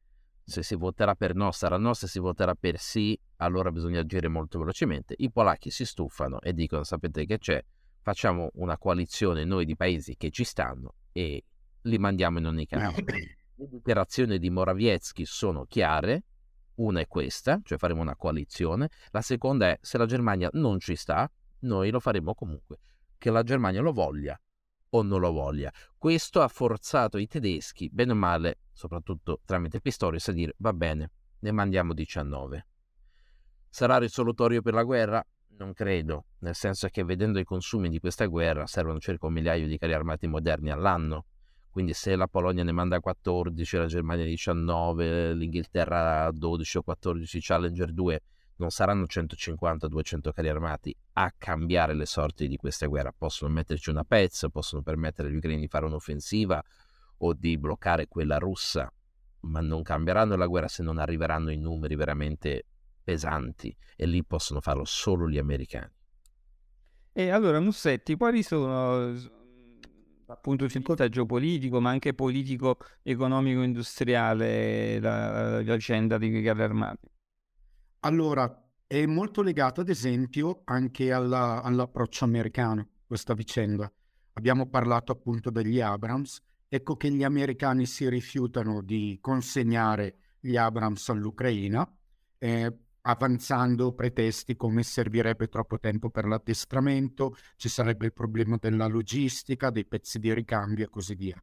[0.47, 4.29] se si voterà per no sarà no, se si voterà per sì allora bisogna agire
[4.29, 5.15] molto velocemente.
[5.19, 7.63] I polacchi si stufano e dicono sapete che c'è,
[8.01, 11.43] facciamo una coalizione noi di paesi che ci stanno e
[11.83, 12.95] li mandiamo in ogni caso.
[13.59, 16.25] Le dichiarazioni di Morawiecki sono chiare,
[16.77, 20.95] una è questa, cioè faremo una coalizione, la seconda è se la Germania non ci
[20.95, 21.29] sta,
[21.61, 22.79] noi lo faremo comunque,
[23.19, 24.39] che la Germania lo voglia
[24.97, 25.73] o non lo voglia.
[25.97, 31.11] Questo ha forzato i tedeschi, bene o male, soprattutto tramite Pistorius, a dire va bene,
[31.41, 32.67] ne mandiamo 19.
[33.69, 35.27] Sarà risolutorio per la guerra?
[35.59, 39.67] Non credo, nel senso che vedendo i consumi di questa guerra servono circa un migliaio
[39.67, 41.27] di carri armati moderni all'anno.
[41.71, 47.93] Quindi se la Polonia ne manda 14, la Germania 19, l'Inghilterra 12 o 14 Challenger
[47.93, 48.23] 2,
[48.57, 53.13] non saranno 150-200 carri armati a cambiare le sorti di questa guerra.
[53.17, 56.63] Possono metterci una pezza, possono permettere agli ucraini di fare un'offensiva
[57.19, 58.91] o di bloccare quella russa,
[59.41, 62.65] ma non cambieranno la guerra se non arriveranno in numeri veramente
[63.03, 65.93] pesanti e lì possono farlo solo gli americani.
[67.13, 69.15] E allora, Mussetti, quali sono
[70.27, 77.09] appunto il punto geopolitico, ma anche politico, economico, industriale, la, la vicenda dei carri armati?
[78.01, 83.91] Allora, è molto legato ad esempio anche alla, all'approccio americano questa vicenda.
[84.35, 91.09] Abbiamo parlato appunto degli Abrams, ecco che gli americani si rifiutano di consegnare gli Abrams
[91.09, 91.91] all'Ucraina,
[92.39, 99.71] eh, avanzando pretesti come servirebbe troppo tempo per l'addestramento, ci sarebbe il problema della logistica,
[99.71, 101.41] dei pezzi di ricambio e così via.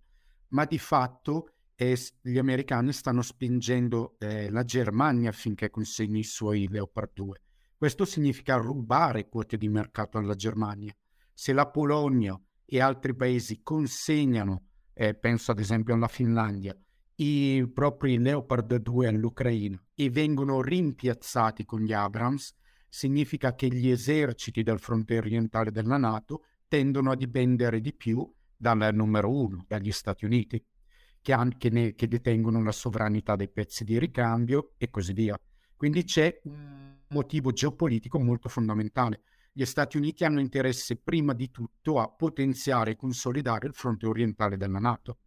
[0.50, 6.68] Ma di fatto e gli americani stanno spingendo eh, la Germania affinché consegni i suoi
[6.70, 7.42] Leopard 2.
[7.78, 10.96] Questo significa rubare quote di mercato alla Germania.
[11.34, 16.78] Se la Polonia e altri paesi consegnano, eh, penso ad esempio alla Finlandia,
[17.16, 22.54] i propri Leopard 2 all'Ucraina e vengono rimpiazzati con gli Abrams,
[22.88, 28.94] significa che gli eserciti del fronte orientale della Nato tendono a dipendere di più dal
[28.94, 30.64] numero uno, dagli Stati Uniti
[31.24, 35.40] che, anche ne, che detengono la sovranità dei pezzi di ricambio e così via.
[35.76, 39.22] Quindi c'è un motivo geopolitico molto fondamentale.
[39.54, 44.58] Gli Stati Uniti hanno interesse prima di tutto a potenziare e consolidare il fronte orientale
[44.58, 45.20] della Nato.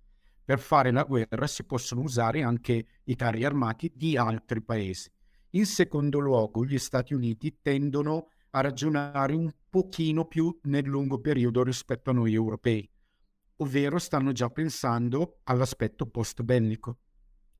[0.45, 5.11] Per fare la guerra si possono usare anche i carri armati di altri paesi.
[5.51, 11.63] In secondo luogo, gli Stati Uniti tendono a ragionare un pochino più nel lungo periodo
[11.63, 12.89] rispetto a noi europei
[13.59, 16.99] ovvero stanno già pensando all'aspetto post-bellico.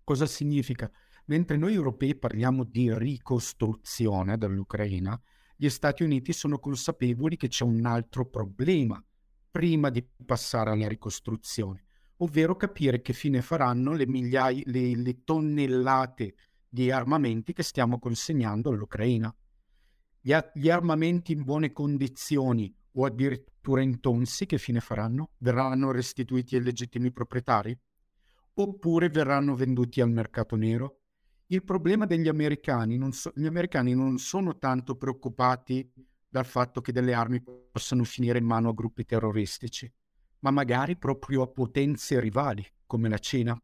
[0.05, 0.91] Cosa significa?
[1.27, 5.21] Mentre noi europei parliamo di ricostruzione dell'Ucraina,
[5.57, 9.03] gli Stati Uniti sono consapevoli che c'è un altro problema
[9.51, 11.85] prima di passare alla ricostruzione,
[12.19, 16.35] ovvero capire che fine faranno le, migliaia, le, le tonnellate
[16.69, 19.35] di armamenti che stiamo consegnando all'Ucraina.
[20.21, 25.31] Gli armamenti in buone condizioni o addirittura in tonsi che fine faranno?
[25.39, 27.79] Verranno restituiti ai legittimi proprietari?
[28.55, 31.01] Oppure verranno venduti al mercato nero?
[31.49, 35.93] Il problema degli americani, non so, gli americani non sono tanto preoccupati
[36.29, 39.91] dal fatto che delle armi possano finire in mano a gruppi terroristici,
[40.41, 43.59] ma magari proprio a potenze rivali come la Cina.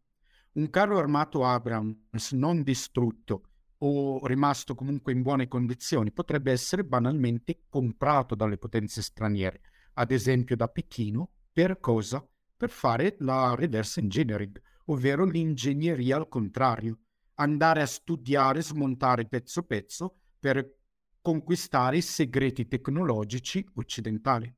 [0.52, 3.51] Un carro armato Abrams non distrutto
[3.84, 9.60] o rimasto comunque in buone condizioni potrebbe essere banalmente comprato dalle potenze straniere,
[9.94, 12.24] ad esempio da Pechino, per cosa?
[12.56, 16.98] Per fare la reverse engineering, ovvero l'ingegneria al contrario,
[17.34, 20.78] andare a studiare, smontare pezzo pezzo per
[21.20, 24.54] conquistare i segreti tecnologici occidentali.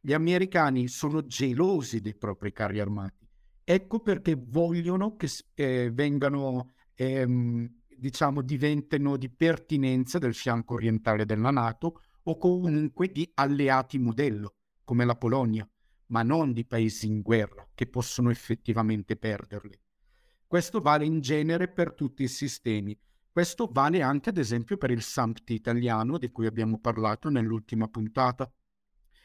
[0.00, 3.26] Gli americani sono gelosi dei propri carri armati.
[3.62, 11.50] Ecco perché vogliono che eh, vengano ehm, diciamo, diventino di pertinenza del fianco orientale della
[11.50, 15.66] Nato o comunque di alleati modello, come la Polonia,
[16.08, 19.74] ma non di paesi in guerra che possono effettivamente perderli.
[20.46, 22.94] Questo vale in genere per tutti i sistemi.
[23.30, 28.52] Questo vale anche ad esempio per il SAMPT italiano di cui abbiamo parlato nell'ultima puntata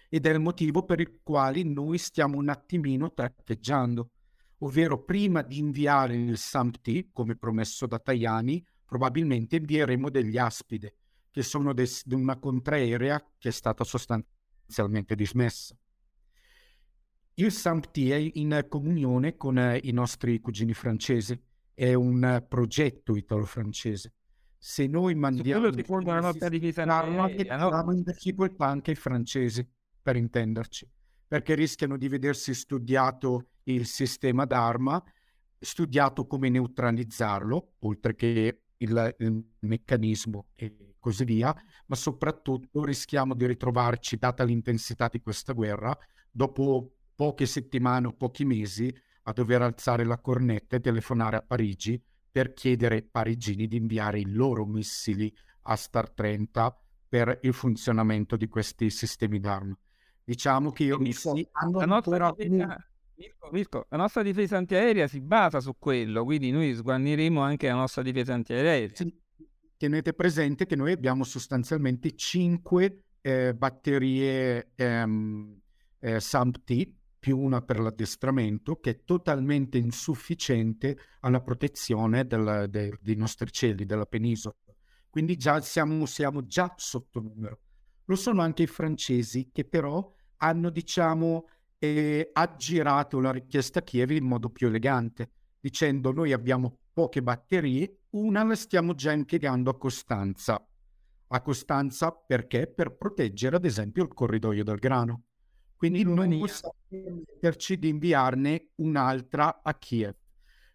[0.08, 4.12] ed è il motivo per il quale noi stiamo un attimino tratteggiando
[4.60, 10.95] ovvero prima di inviare il SAMPT, come promesso da Tajani, probabilmente invieremo degli aspide,
[11.32, 15.78] che sono di una contraerea che è stata sostanzialmente dismessa.
[17.36, 21.39] Il SAMPT è in comunione con eh, i nostri cugini francesi,
[21.74, 24.13] è un progetto italo-francese.
[24.58, 25.69] Se noi mandiamo
[26.19, 27.93] nota di vita no?
[27.93, 29.65] in difficoltà anche i francesi,
[30.02, 30.89] per intenderci,
[31.28, 35.02] perché rischiano di vedersi studiato il sistema d'arma,
[35.60, 41.56] studiato come neutralizzarlo, oltre che il, il meccanismo e così via,
[41.88, 45.98] ma soprattutto rischiamo di ritrovarci, data l'intensità di questa guerra,
[46.30, 52.02] dopo poche settimane o pochi mesi, a dover alzare la cornetta e telefonare a Parigi
[52.32, 58.36] per chiedere ai parigini di inviare i loro missili a Star 30 per il funzionamento
[58.38, 59.78] di questi sistemi d'arma.
[60.24, 61.14] Diciamo che io mi
[61.52, 62.32] hanno ancora...
[62.32, 62.88] Difesa,
[63.20, 67.74] Mirko, Mirko, la nostra difesa antiaerea si basa su quello, quindi noi sguarniremo anche la
[67.74, 68.90] nostra difesa antiaerea.
[69.76, 75.60] Tenete presente che noi abbiamo sostanzialmente 5 eh, batterie ehm,
[76.00, 83.16] eh, SAMP-T più una per l'addestramento che è totalmente insufficiente alla protezione del, de, dei
[83.16, 84.56] nostri cieli, della penisola.
[85.10, 87.60] Quindi già siamo, siamo già sotto numero.
[88.06, 91.48] Lo sono anche i francesi che però hanno, diciamo,
[91.80, 97.24] e ha girato la richiesta a Kiev in modo più elegante, dicendo noi abbiamo poche
[97.24, 100.62] batterie, una la stiamo già impiegando a Costanza.
[101.32, 102.68] A Costanza perché?
[102.68, 105.24] Per proteggere ad esempio il corridoio del grano.
[105.78, 110.13] Quindi non possiamo permetterci di inviarne un'altra a Kiev.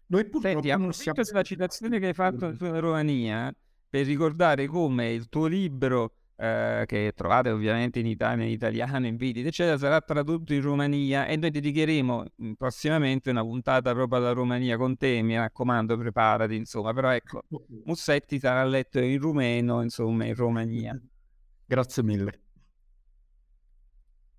[0.07, 1.21] Noi purtroppo Senti, non siamo...
[1.21, 3.55] della citazione che hai fatto sulla Romania,
[3.87, 9.15] per ricordare come il tuo libro eh, che trovate ovviamente in Italia, in italiano, in
[9.15, 14.31] video, eccetera, sarà tradotto in Romania e noi dedicheremo mm, prossimamente una puntata proprio alla
[14.33, 17.43] Romania con te, mi raccomando, preparati, insomma, però ecco,
[17.85, 20.99] Mussetti sarà letto in rumeno, insomma, in Romania.
[21.65, 22.39] Grazie mille.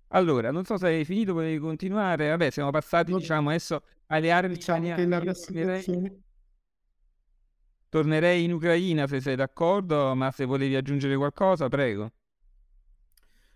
[0.09, 2.29] Allora, non so se hai finito, volevi continuare?
[2.29, 6.21] Vabbè, siamo passati, no, diciamo, adesso alle armi diciamo italiane.
[7.89, 12.11] Tornerei in Ucraina se sei d'accordo, ma se volevi aggiungere qualcosa, prego.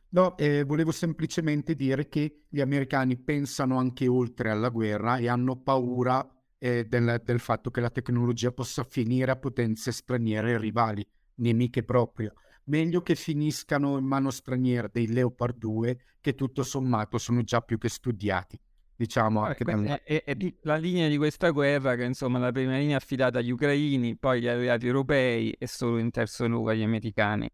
[0.09, 5.57] No, eh, volevo semplicemente dire che gli americani pensano anche oltre alla guerra e hanno
[5.57, 6.25] paura
[6.57, 12.33] eh, del, del, fatto che la tecnologia possa finire a potenze straniere rivali, nemiche proprio.
[12.65, 17.77] Meglio che finiscano in mano straniera dei Leopard 2 che tutto sommato sono già più
[17.77, 18.59] che studiati
[19.01, 22.77] diciamo anche da è, è, è, la linea di questa guerra che insomma la prima
[22.77, 26.83] linea è affidata agli ucraini poi agli alleati europei e solo in terzo luogo agli
[26.83, 27.49] americani.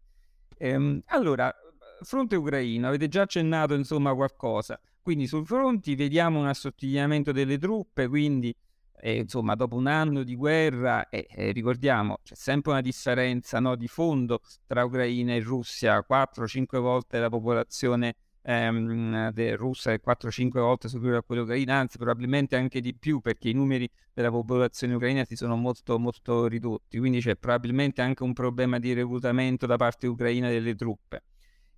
[0.58, 1.54] Ehm, allora
[2.02, 4.78] fronte ucraino avete già accennato insomma qualcosa.
[5.00, 8.54] Quindi sul fronte vediamo un assottigliamento delle truppe quindi
[9.00, 13.74] eh, insomma dopo un anno di guerra eh, eh, ricordiamo c'è sempre una differenza no,
[13.76, 18.16] di fondo tra Ucraina e Russia 4-5 volte la popolazione
[18.48, 23.50] ehm, russa è 4-5 volte superiore a quello ucraino, anzi probabilmente anche di più perché
[23.50, 28.32] i numeri della popolazione ucraina si sono molto, molto ridotti, quindi c'è probabilmente anche un
[28.32, 31.24] problema di reclutamento da parte ucraina delle truppe.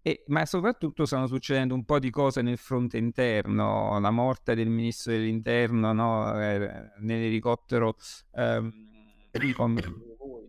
[0.02, 4.68] E, ma soprattutto stanno succedendo un po' di cose nel fronte interno, la morte del
[4.68, 6.40] ministro dell'interno no?
[6.40, 7.96] eh, nell'elicottero
[8.32, 8.72] ehm,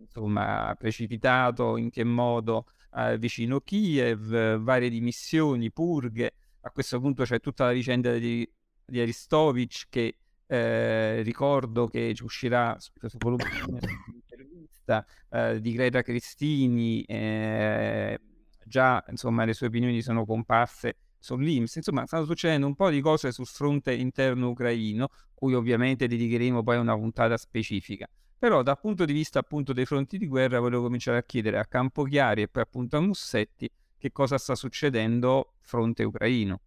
[0.00, 2.66] insomma, precipitato, in che modo
[2.96, 6.32] eh, vicino Kiev, varie dimissioni, purghe.
[6.62, 8.48] A questo punto c'è tutta la vicenda di,
[8.84, 10.16] di Aristovic che
[10.46, 18.20] eh, ricordo che uscirà questo volume un'intervista eh, di Greta Cristini eh,
[18.64, 21.76] già insomma le sue opinioni sono comparse sull'Inps.
[21.76, 26.76] Insomma, stanno succedendo un po' di cose sul fronte interno ucraino, cui ovviamente dedicheremo poi
[26.78, 28.08] una puntata specifica.
[28.42, 31.64] Però dal punto di vista appunto dei fronti di guerra volevo cominciare a chiedere a
[31.64, 36.60] Campochiari e poi appunto a Mussetti che cosa sta succedendo fronte ucraino.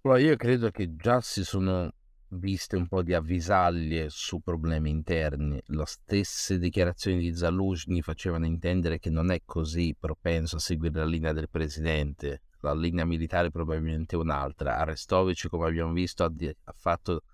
[0.00, 1.92] Allora, io credo che già si sono
[2.28, 5.60] viste un po' di avvisaglie su problemi interni.
[5.66, 11.04] Le stesse dichiarazioni di Zaluzhny facevano intendere che non è così propenso a seguire la
[11.04, 12.44] linea del presidente.
[12.60, 14.78] La linea militare probabilmente è un'altra.
[14.78, 17.24] Arestovic, come abbiamo visto, ha, di- ha fatto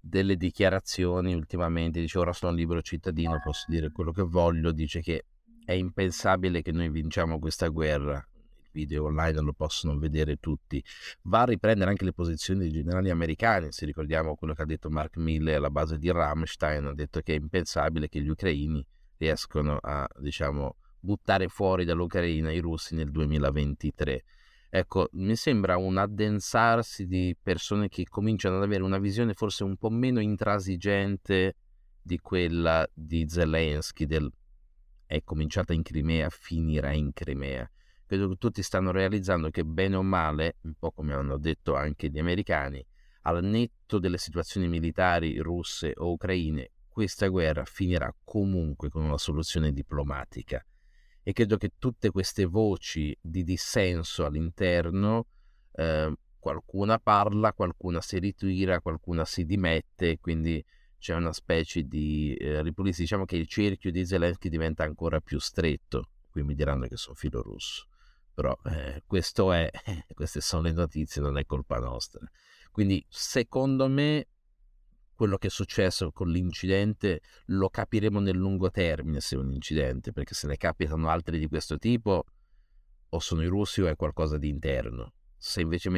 [0.00, 2.00] delle dichiarazioni ultimamente.
[2.00, 4.72] Dice ora sono libero cittadino, posso dire quello che voglio.
[4.72, 5.24] Dice che
[5.64, 8.26] è impensabile che noi vinciamo questa guerra
[8.78, 10.82] video online lo possono vedere tutti.
[11.22, 14.90] Va a riprendere anche le posizioni dei generali americani, se ricordiamo quello che ha detto
[14.90, 18.84] Mark Miller alla base di Rammstein, ha detto che è impensabile che gli ucraini
[19.16, 24.24] riescano a, diciamo, buttare fuori dall'Ucraina i russi nel 2023.
[24.70, 29.76] Ecco, mi sembra un addensarsi di persone che cominciano ad avere una visione forse un
[29.76, 31.56] po' meno intransigente
[32.02, 34.30] di quella di Zelensky, del
[35.06, 37.70] è cominciata in Crimea, finirà in Crimea
[38.08, 42.08] credo che tutti stanno realizzando che bene o male, un po' come hanno detto anche
[42.08, 42.82] gli americani,
[43.22, 49.72] al netto delle situazioni militari russe o ucraine, questa guerra finirà comunque con una soluzione
[49.72, 50.64] diplomatica.
[51.28, 55.26] E credo che tutte queste voci di dissenso all'interno,
[55.72, 60.64] eh, qualcuna parla, qualcuna si ritira, qualcuna si dimette, quindi
[60.98, 63.04] c'è una specie di eh, ripulizia.
[63.04, 66.12] Diciamo che il cerchio di Zelensky diventa ancora più stretto.
[66.30, 67.88] Qui mi diranno che sono filo russo
[68.32, 69.68] però eh, questo è,
[70.14, 72.24] queste sono le notizie, non è colpa nostra.
[72.70, 74.28] Quindi secondo me
[75.18, 80.12] quello che è successo con l'incidente lo capiremo nel lungo termine se è un incidente,
[80.12, 82.24] perché se ne capitano altri di questo tipo
[83.08, 85.14] o sono i russi o è qualcosa di interno.
[85.36, 85.90] Se invece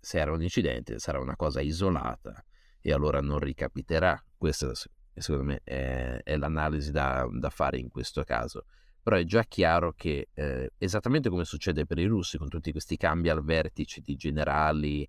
[0.00, 2.44] se era un incidente sarà una cosa isolata
[2.80, 4.20] e allora non ricapiterà.
[4.36, 4.72] Questa
[5.14, 8.64] secondo me è, è l'analisi da, da fare in questo caso
[9.02, 12.96] però è già chiaro che eh, esattamente come succede per i russi con tutti questi
[12.96, 15.08] cambi al vertice di generali,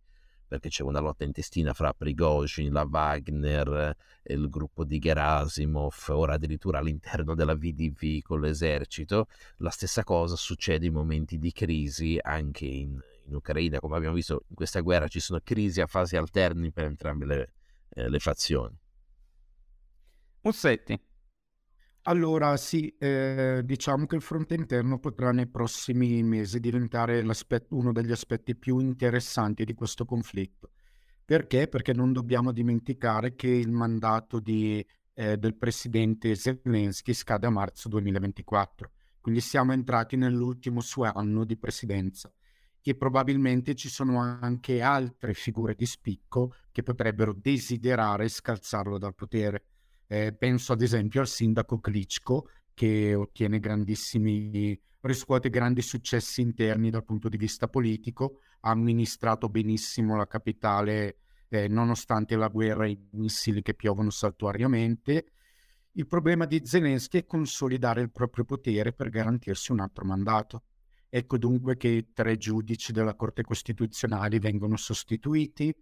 [0.54, 6.78] perché c'è una lotta intestina fra Prigozhin, la Wagner, il gruppo di Gerasimov, ora addirittura
[6.78, 9.26] all'interno della VDV con l'esercito,
[9.58, 14.44] la stessa cosa succede in momenti di crisi anche in, in Ucraina, come abbiamo visto
[14.48, 17.54] in questa guerra ci sono crisi a fasi alterni per entrambe le,
[17.90, 18.78] eh, le fazioni.
[20.42, 21.13] Mussetti.
[22.06, 27.26] Allora sì, eh, diciamo che il fronte interno potrà nei prossimi mesi diventare
[27.70, 30.72] uno degli aspetti più interessanti di questo conflitto.
[31.24, 31.70] Perché?
[31.70, 37.88] Perché non dobbiamo dimenticare che il mandato di, eh, del presidente Zelensky scade a marzo
[37.88, 38.92] 2024,
[39.22, 42.30] quindi siamo entrati nell'ultimo suo anno di presidenza
[42.82, 49.68] e probabilmente ci sono anche altre figure di spicco che potrebbero desiderare scalzarlo dal potere
[50.14, 57.04] eh, penso ad esempio al sindaco Klitschko che ottiene grandissimi, riscuote grandi successi interni dal
[57.04, 61.18] punto di vista politico, ha amministrato benissimo la capitale
[61.50, 65.26] eh, nonostante la guerra e i missili che piovono saltuariamente.
[65.94, 70.64] Il problema di Zelensky è consolidare il proprio potere per garantirsi un altro mandato.
[71.10, 75.76] Ecco dunque che tre giudici della Corte Costituzionale vengono sostituiti,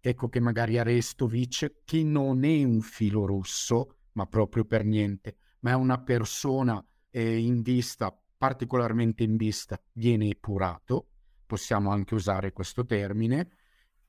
[0.00, 5.70] ecco che magari Arestovic, che non è un filo russo, ma proprio per niente, ma
[5.70, 11.08] è una persona eh, in vista, particolarmente in vista, viene epurato,
[11.46, 13.50] possiamo anche usare questo termine,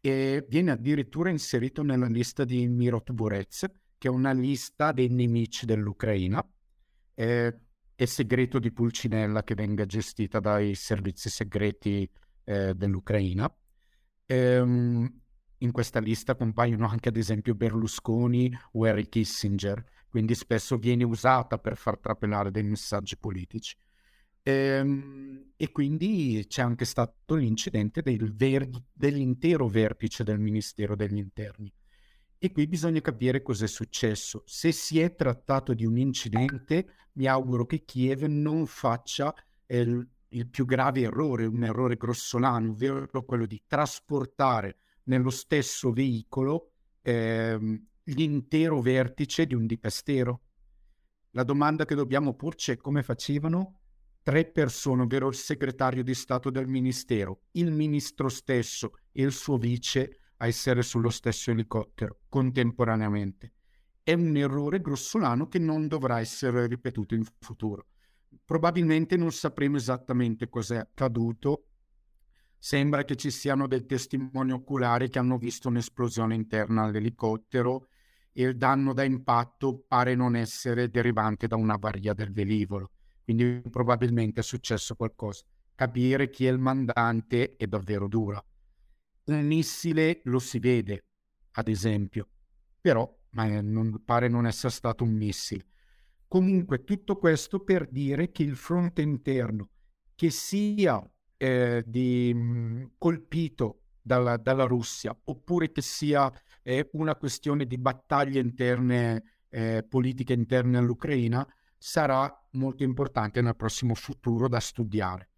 [0.01, 3.65] e viene addirittura inserito nella lista di Mirot Burez,
[3.97, 6.45] che è una lista dei nemici dell'Ucraina.
[7.13, 7.59] Eh,
[7.95, 12.09] è segreto di Pulcinella che venga gestita dai servizi segreti
[12.45, 13.53] eh, dell'Ucraina.
[14.25, 15.21] Ehm,
[15.59, 21.57] in questa lista compaiono anche ad esempio Berlusconi o Harry Kissinger, quindi spesso viene usata
[21.57, 23.75] per far trapelare dei messaggi politici.
[24.43, 31.71] Ehm, e quindi c'è anche stato l'incidente del ver- dell'intero vertice del Ministero degli Interni.
[32.37, 34.43] E qui bisogna capire cosa è successo.
[34.45, 39.35] Se si è trattato di un incidente, mi auguro che Kiev non faccia
[39.65, 44.77] eh, il, il più grave errore, un errore grossolano, ovvero quello di trasportare
[45.09, 47.57] nello stesso veicolo eh,
[48.03, 50.41] l'intero vertice di un dipestero.
[51.31, 53.81] La domanda che dobbiamo porci è come facevano
[54.21, 59.57] tre persone, ovvero il segretario di Stato del Ministero, il ministro stesso e il suo
[59.57, 63.53] vice a essere sullo stesso elicottero contemporaneamente.
[64.03, 67.87] È un errore grossolano che non dovrà essere ripetuto in futuro.
[68.45, 71.68] Probabilmente non sapremo esattamente cos'è accaduto.
[72.61, 77.87] Sembra che ci siano dei testimoni oculari che hanno visto un'esplosione interna all'elicottero
[78.33, 82.91] e il danno da impatto pare non essere derivante da una varia del velivolo.
[83.23, 85.45] Quindi probabilmente è successo qualcosa.
[85.73, 88.43] Capire chi è il mandante è davvero dura.
[89.25, 91.05] Un missile lo si vede,
[91.51, 92.27] ad esempio,
[92.81, 95.65] però ma non, pare non essere stato un missile.
[96.27, 99.69] Comunque tutto questo per dire che il fronte interno,
[100.15, 101.01] che sia
[101.39, 106.31] eh, di, mh, colpito dalla, dalla, Russia oppure che sia
[106.61, 113.95] eh, una questione di battaglie interne, eh, politiche interne all'Ucraina, sarà molto importante nel prossimo
[113.95, 115.29] futuro da studiare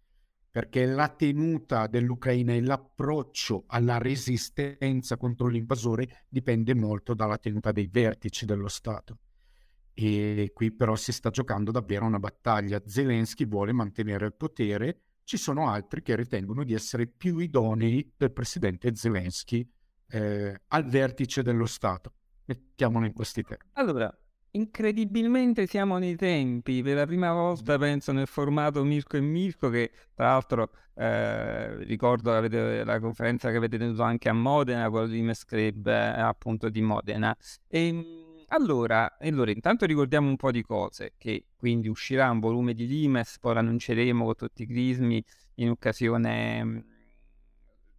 [0.52, 7.88] perché la tenuta dell'Ucraina e l'approccio alla resistenza contro l'invasore dipende molto dalla tenuta dei
[7.90, 9.16] vertici dello Stato.
[9.94, 12.82] E qui però si sta giocando davvero una battaglia.
[12.84, 18.32] Zelensky vuole mantenere il potere, ci sono altri che ritengono di essere più idonei del
[18.32, 19.68] presidente Zelensky
[20.08, 22.12] eh, al vertice dello Stato.
[22.44, 23.70] Mettiamolo in questi termini.
[23.74, 24.14] Allora,
[24.52, 29.90] incredibilmente siamo nei tempi, per la prima volta penso nel formato Mirko e Mirko che
[30.14, 35.22] tra l'altro eh, ricordo avete, la conferenza che avete tenuto anche a Modena, quello di
[35.22, 37.34] Mes Club eh, appunto di Modena.
[37.68, 38.21] E, ehm,
[38.54, 43.38] allora, allora, intanto ricordiamo un po' di cose, che quindi uscirà un volume di Limes,
[43.38, 45.22] poi l'annunceremo con tutti i crismi
[45.56, 46.84] in occasione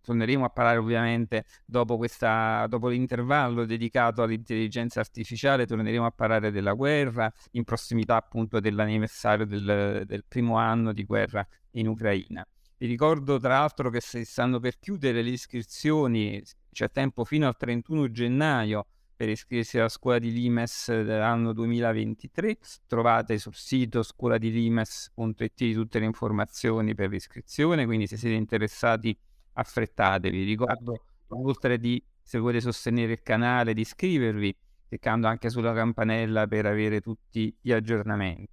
[0.03, 6.73] torneremo a parlare ovviamente dopo, questa, dopo l'intervallo dedicato all'intelligenza artificiale, torneremo a parlare della
[6.73, 12.45] guerra in prossimità appunto dell'anniversario del, del primo anno di guerra in Ucraina.
[12.77, 17.55] Vi ricordo tra l'altro che se stanno per chiudere le iscrizioni, c'è tempo fino al
[17.55, 22.57] 31 gennaio per iscriversi alla scuola di Limes dell'anno 2023.
[22.87, 29.17] Trovate sul sito scuoladilimes.it tutte le informazioni per l'iscrizione, quindi se siete interessati
[29.53, 30.43] affrettatevi.
[30.43, 34.55] Ricordo, oltre di, se volete sostenere il canale, di iscrivervi,
[34.87, 38.51] cliccando anche sulla campanella per avere tutti gli aggiornamenti.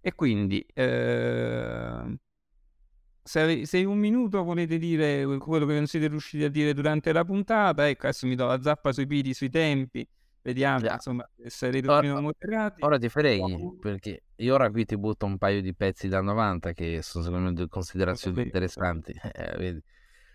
[0.00, 2.18] E quindi, eh,
[3.22, 7.12] se, se in un minuto volete dire quello che non siete riusciti a dire durante
[7.12, 10.06] la puntata, ecco, adesso mi do la zappa sui piedi, sui tempi.
[10.44, 10.94] Vediamo, yeah.
[10.94, 12.82] insomma, sarete ora, moderati.
[12.82, 16.72] Ora ti freghi, perché io ora qui ti butto un paio di pezzi da 90
[16.72, 19.12] che sono secondo me considerazioni interessanti.
[19.32, 19.82] Eh,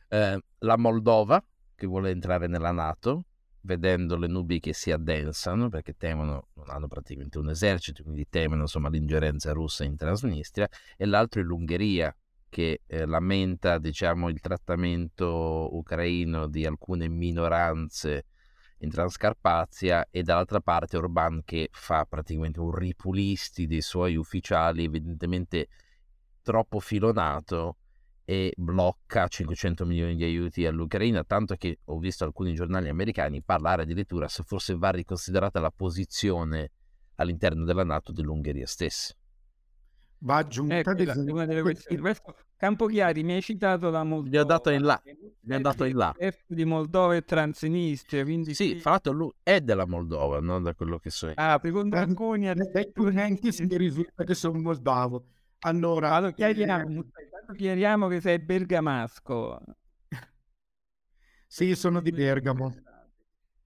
[0.09, 1.43] eh, la Moldova
[1.75, 3.25] che vuole entrare nella Nato,
[3.61, 8.61] vedendo le nubi che si addensano perché temono, non hanno praticamente un esercito, quindi temono
[8.61, 12.15] insomma l'ingerenza russa in Transnistria, e l'altro è l'Ungheria
[12.57, 18.25] che eh, lamenta diciamo, il trattamento ucraino di alcune minoranze
[18.79, 25.67] in Transcarpazia e dall'altra parte Orban che fa praticamente un ripulisti dei suoi ufficiali evidentemente
[26.41, 27.77] troppo filonato
[28.25, 33.83] e blocca 500 milioni di aiuti all'Ucraina, tanto che ho visto alcuni giornali americani parlare
[33.83, 36.71] addirittura se forse va riconsiderata la posizione
[37.17, 39.13] all'interno della Nato dell'Ungheria stessa.
[40.19, 40.91] Va aggiunta ecco,
[41.31, 42.15] una delle questioni.
[42.57, 44.29] Campochiari, mi hai citato la Moldova.
[44.29, 44.99] Gli ho dato in là.
[45.39, 46.15] Gli ho dato in là.
[46.47, 48.55] Di Moldova e Transnistria, quindi...
[48.55, 48.79] Sì, qui...
[48.79, 51.33] fra l'altro lui è della Moldova, non da quello che so io.
[51.35, 52.51] Ah, secondo Anconi...
[52.95, 55.23] Neanche si risulta che sono moldavo.
[55.59, 59.59] Allora, allora chiariamo, eh, chiariamo che sei bergamasco.
[61.47, 62.73] sì, sono di Bergamo.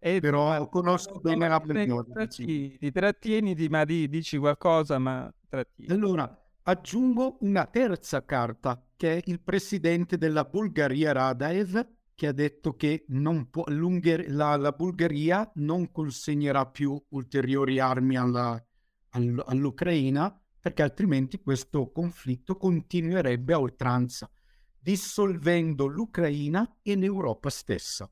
[0.03, 2.03] E però conosco bene la Bergamo.
[2.27, 5.91] Ti trattieniti, ma di, dici qualcosa, ma trattieni.
[5.91, 12.75] Allora, aggiungo una terza carta, che è il presidente della Bulgaria Radaev, che ha detto
[12.75, 13.05] che
[13.49, 18.63] può, la, la, Bulgaria non consegnerà più ulteriori armi alla,
[19.09, 24.29] all, all'Ucraina perché altrimenti questo conflitto continuerebbe a oltranza,
[24.77, 28.07] dissolvendo l'Ucraina e l'Europa stessa.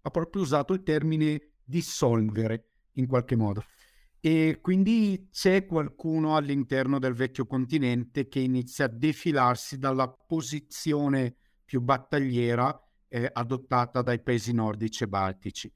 [0.00, 3.64] Ha proprio usato il termine dissolvere in qualche modo.
[4.24, 11.80] E quindi c'è qualcuno all'interno del vecchio continente che inizia a defilarsi dalla posizione più
[11.80, 15.72] battagliera eh, adottata dai paesi nordici e baltici.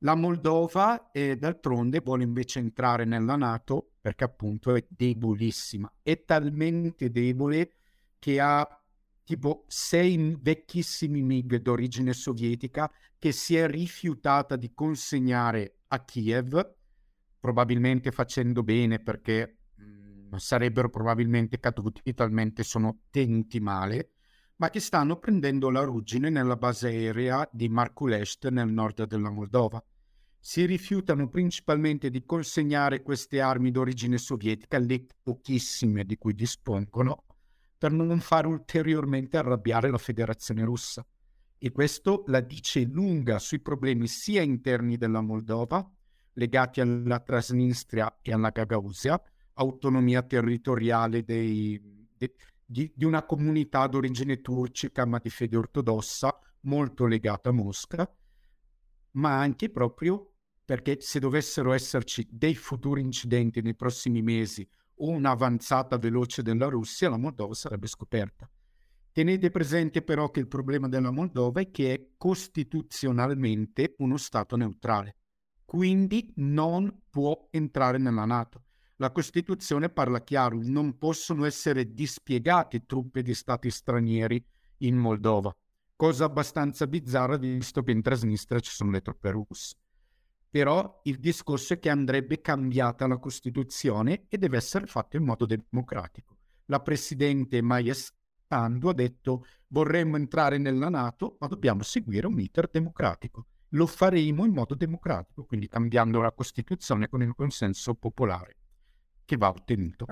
[0.00, 7.10] La Moldova, eh, d'altronde, vuole invece entrare nella Nato perché appunto è debolissima, è talmente
[7.10, 7.76] debole
[8.18, 8.68] che ha
[9.24, 16.78] tipo sei vecchissimi MiG d'origine sovietica che si è rifiutata di consegnare a Kiev,
[17.40, 24.12] probabilmente facendo bene perché mh, mm, sarebbero probabilmente caduti, talmente sono tenuti male,
[24.56, 29.82] ma che stanno prendendo la ruggine nella base aerea di Markulest nel nord della Moldova
[30.42, 37.24] si rifiutano principalmente di consegnare queste armi d'origine sovietica, le pochissime di cui dispongono,
[37.76, 41.06] per non far ulteriormente arrabbiare la Federazione russa.
[41.58, 45.86] E questo la dice lunga sui problemi sia interni della Moldova,
[46.40, 49.20] legati alla Transnistria e alla Gagausia,
[49.54, 52.34] autonomia territoriale dei, de,
[52.64, 58.10] di, di una comunità d'origine turcica ma di fede ortodossa, molto legata a Mosca,
[59.12, 60.32] ma anche proprio
[60.64, 64.66] perché se dovessero esserci dei futuri incidenti nei prossimi mesi
[65.02, 68.48] o un'avanzata veloce della Russia, la Moldova sarebbe scoperta.
[69.12, 75.16] Tenete presente però che il problema della Moldova è che è costituzionalmente uno Stato neutrale,
[75.70, 78.64] quindi non può entrare nella Nato.
[78.96, 84.44] La Costituzione parla chiaro, non possono essere dispiegate truppe di Stati stranieri
[84.78, 85.56] in Moldova,
[85.94, 89.76] cosa abbastanza bizzarra visto che in Transnistria ci sono le truppe russe.
[90.50, 95.46] Però il discorso è che andrebbe cambiata la Costituzione e deve essere fatto in modo
[95.46, 96.36] democratico.
[96.64, 102.68] La Presidente Maya Sandu ha detto vorremmo entrare nella Nato, ma dobbiamo seguire un iter
[102.68, 103.46] democratico.
[103.70, 108.56] Lo faremo in modo democratico, quindi cambiando la Costituzione con il consenso popolare
[109.24, 110.06] che va ottenuto.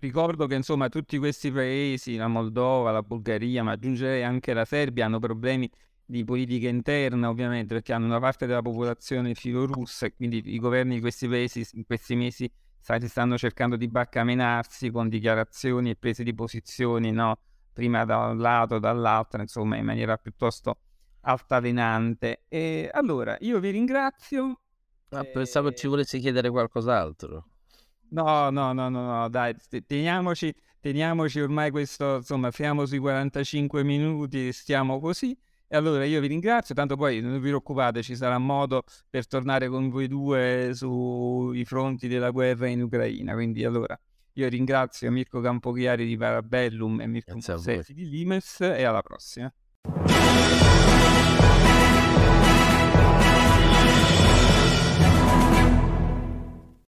[0.00, 5.06] Ricordo che insomma tutti questi paesi, la Moldova, la Bulgaria, ma aggiungerei anche la Serbia,
[5.06, 5.70] hanno problemi
[6.04, 10.96] di politica interna, ovviamente, perché hanno una parte della popolazione filorussa e quindi i governi
[10.96, 16.24] di questi paesi in questi mesi si stanno cercando di barcamenarsi con dichiarazioni e prese
[16.24, 17.38] di posizioni, no?
[17.72, 20.78] prima da un lato, dall'altro, insomma, in maniera piuttosto
[21.22, 22.44] altalenante.
[22.48, 24.60] E allora, io vi ringrazio.
[25.10, 25.74] Ah, pensavo e...
[25.74, 27.46] ci volessi chiedere qualcos'altro.
[28.10, 29.54] No, no, no, no, no, dai,
[29.86, 35.36] teniamoci, teniamoci ormai questo, insomma, siamo sui 45 minuti, stiamo così.
[35.66, 39.68] E allora io vi ringrazio, tanto poi non vi preoccupate, ci sarà modo per tornare
[39.68, 43.32] con voi due sui fronti della guerra in Ucraina.
[43.32, 43.98] Quindi allora
[44.34, 49.50] io ringrazio Mirko Campochiari di Parabellum e Mirko Mussetti di Limes e alla prossima.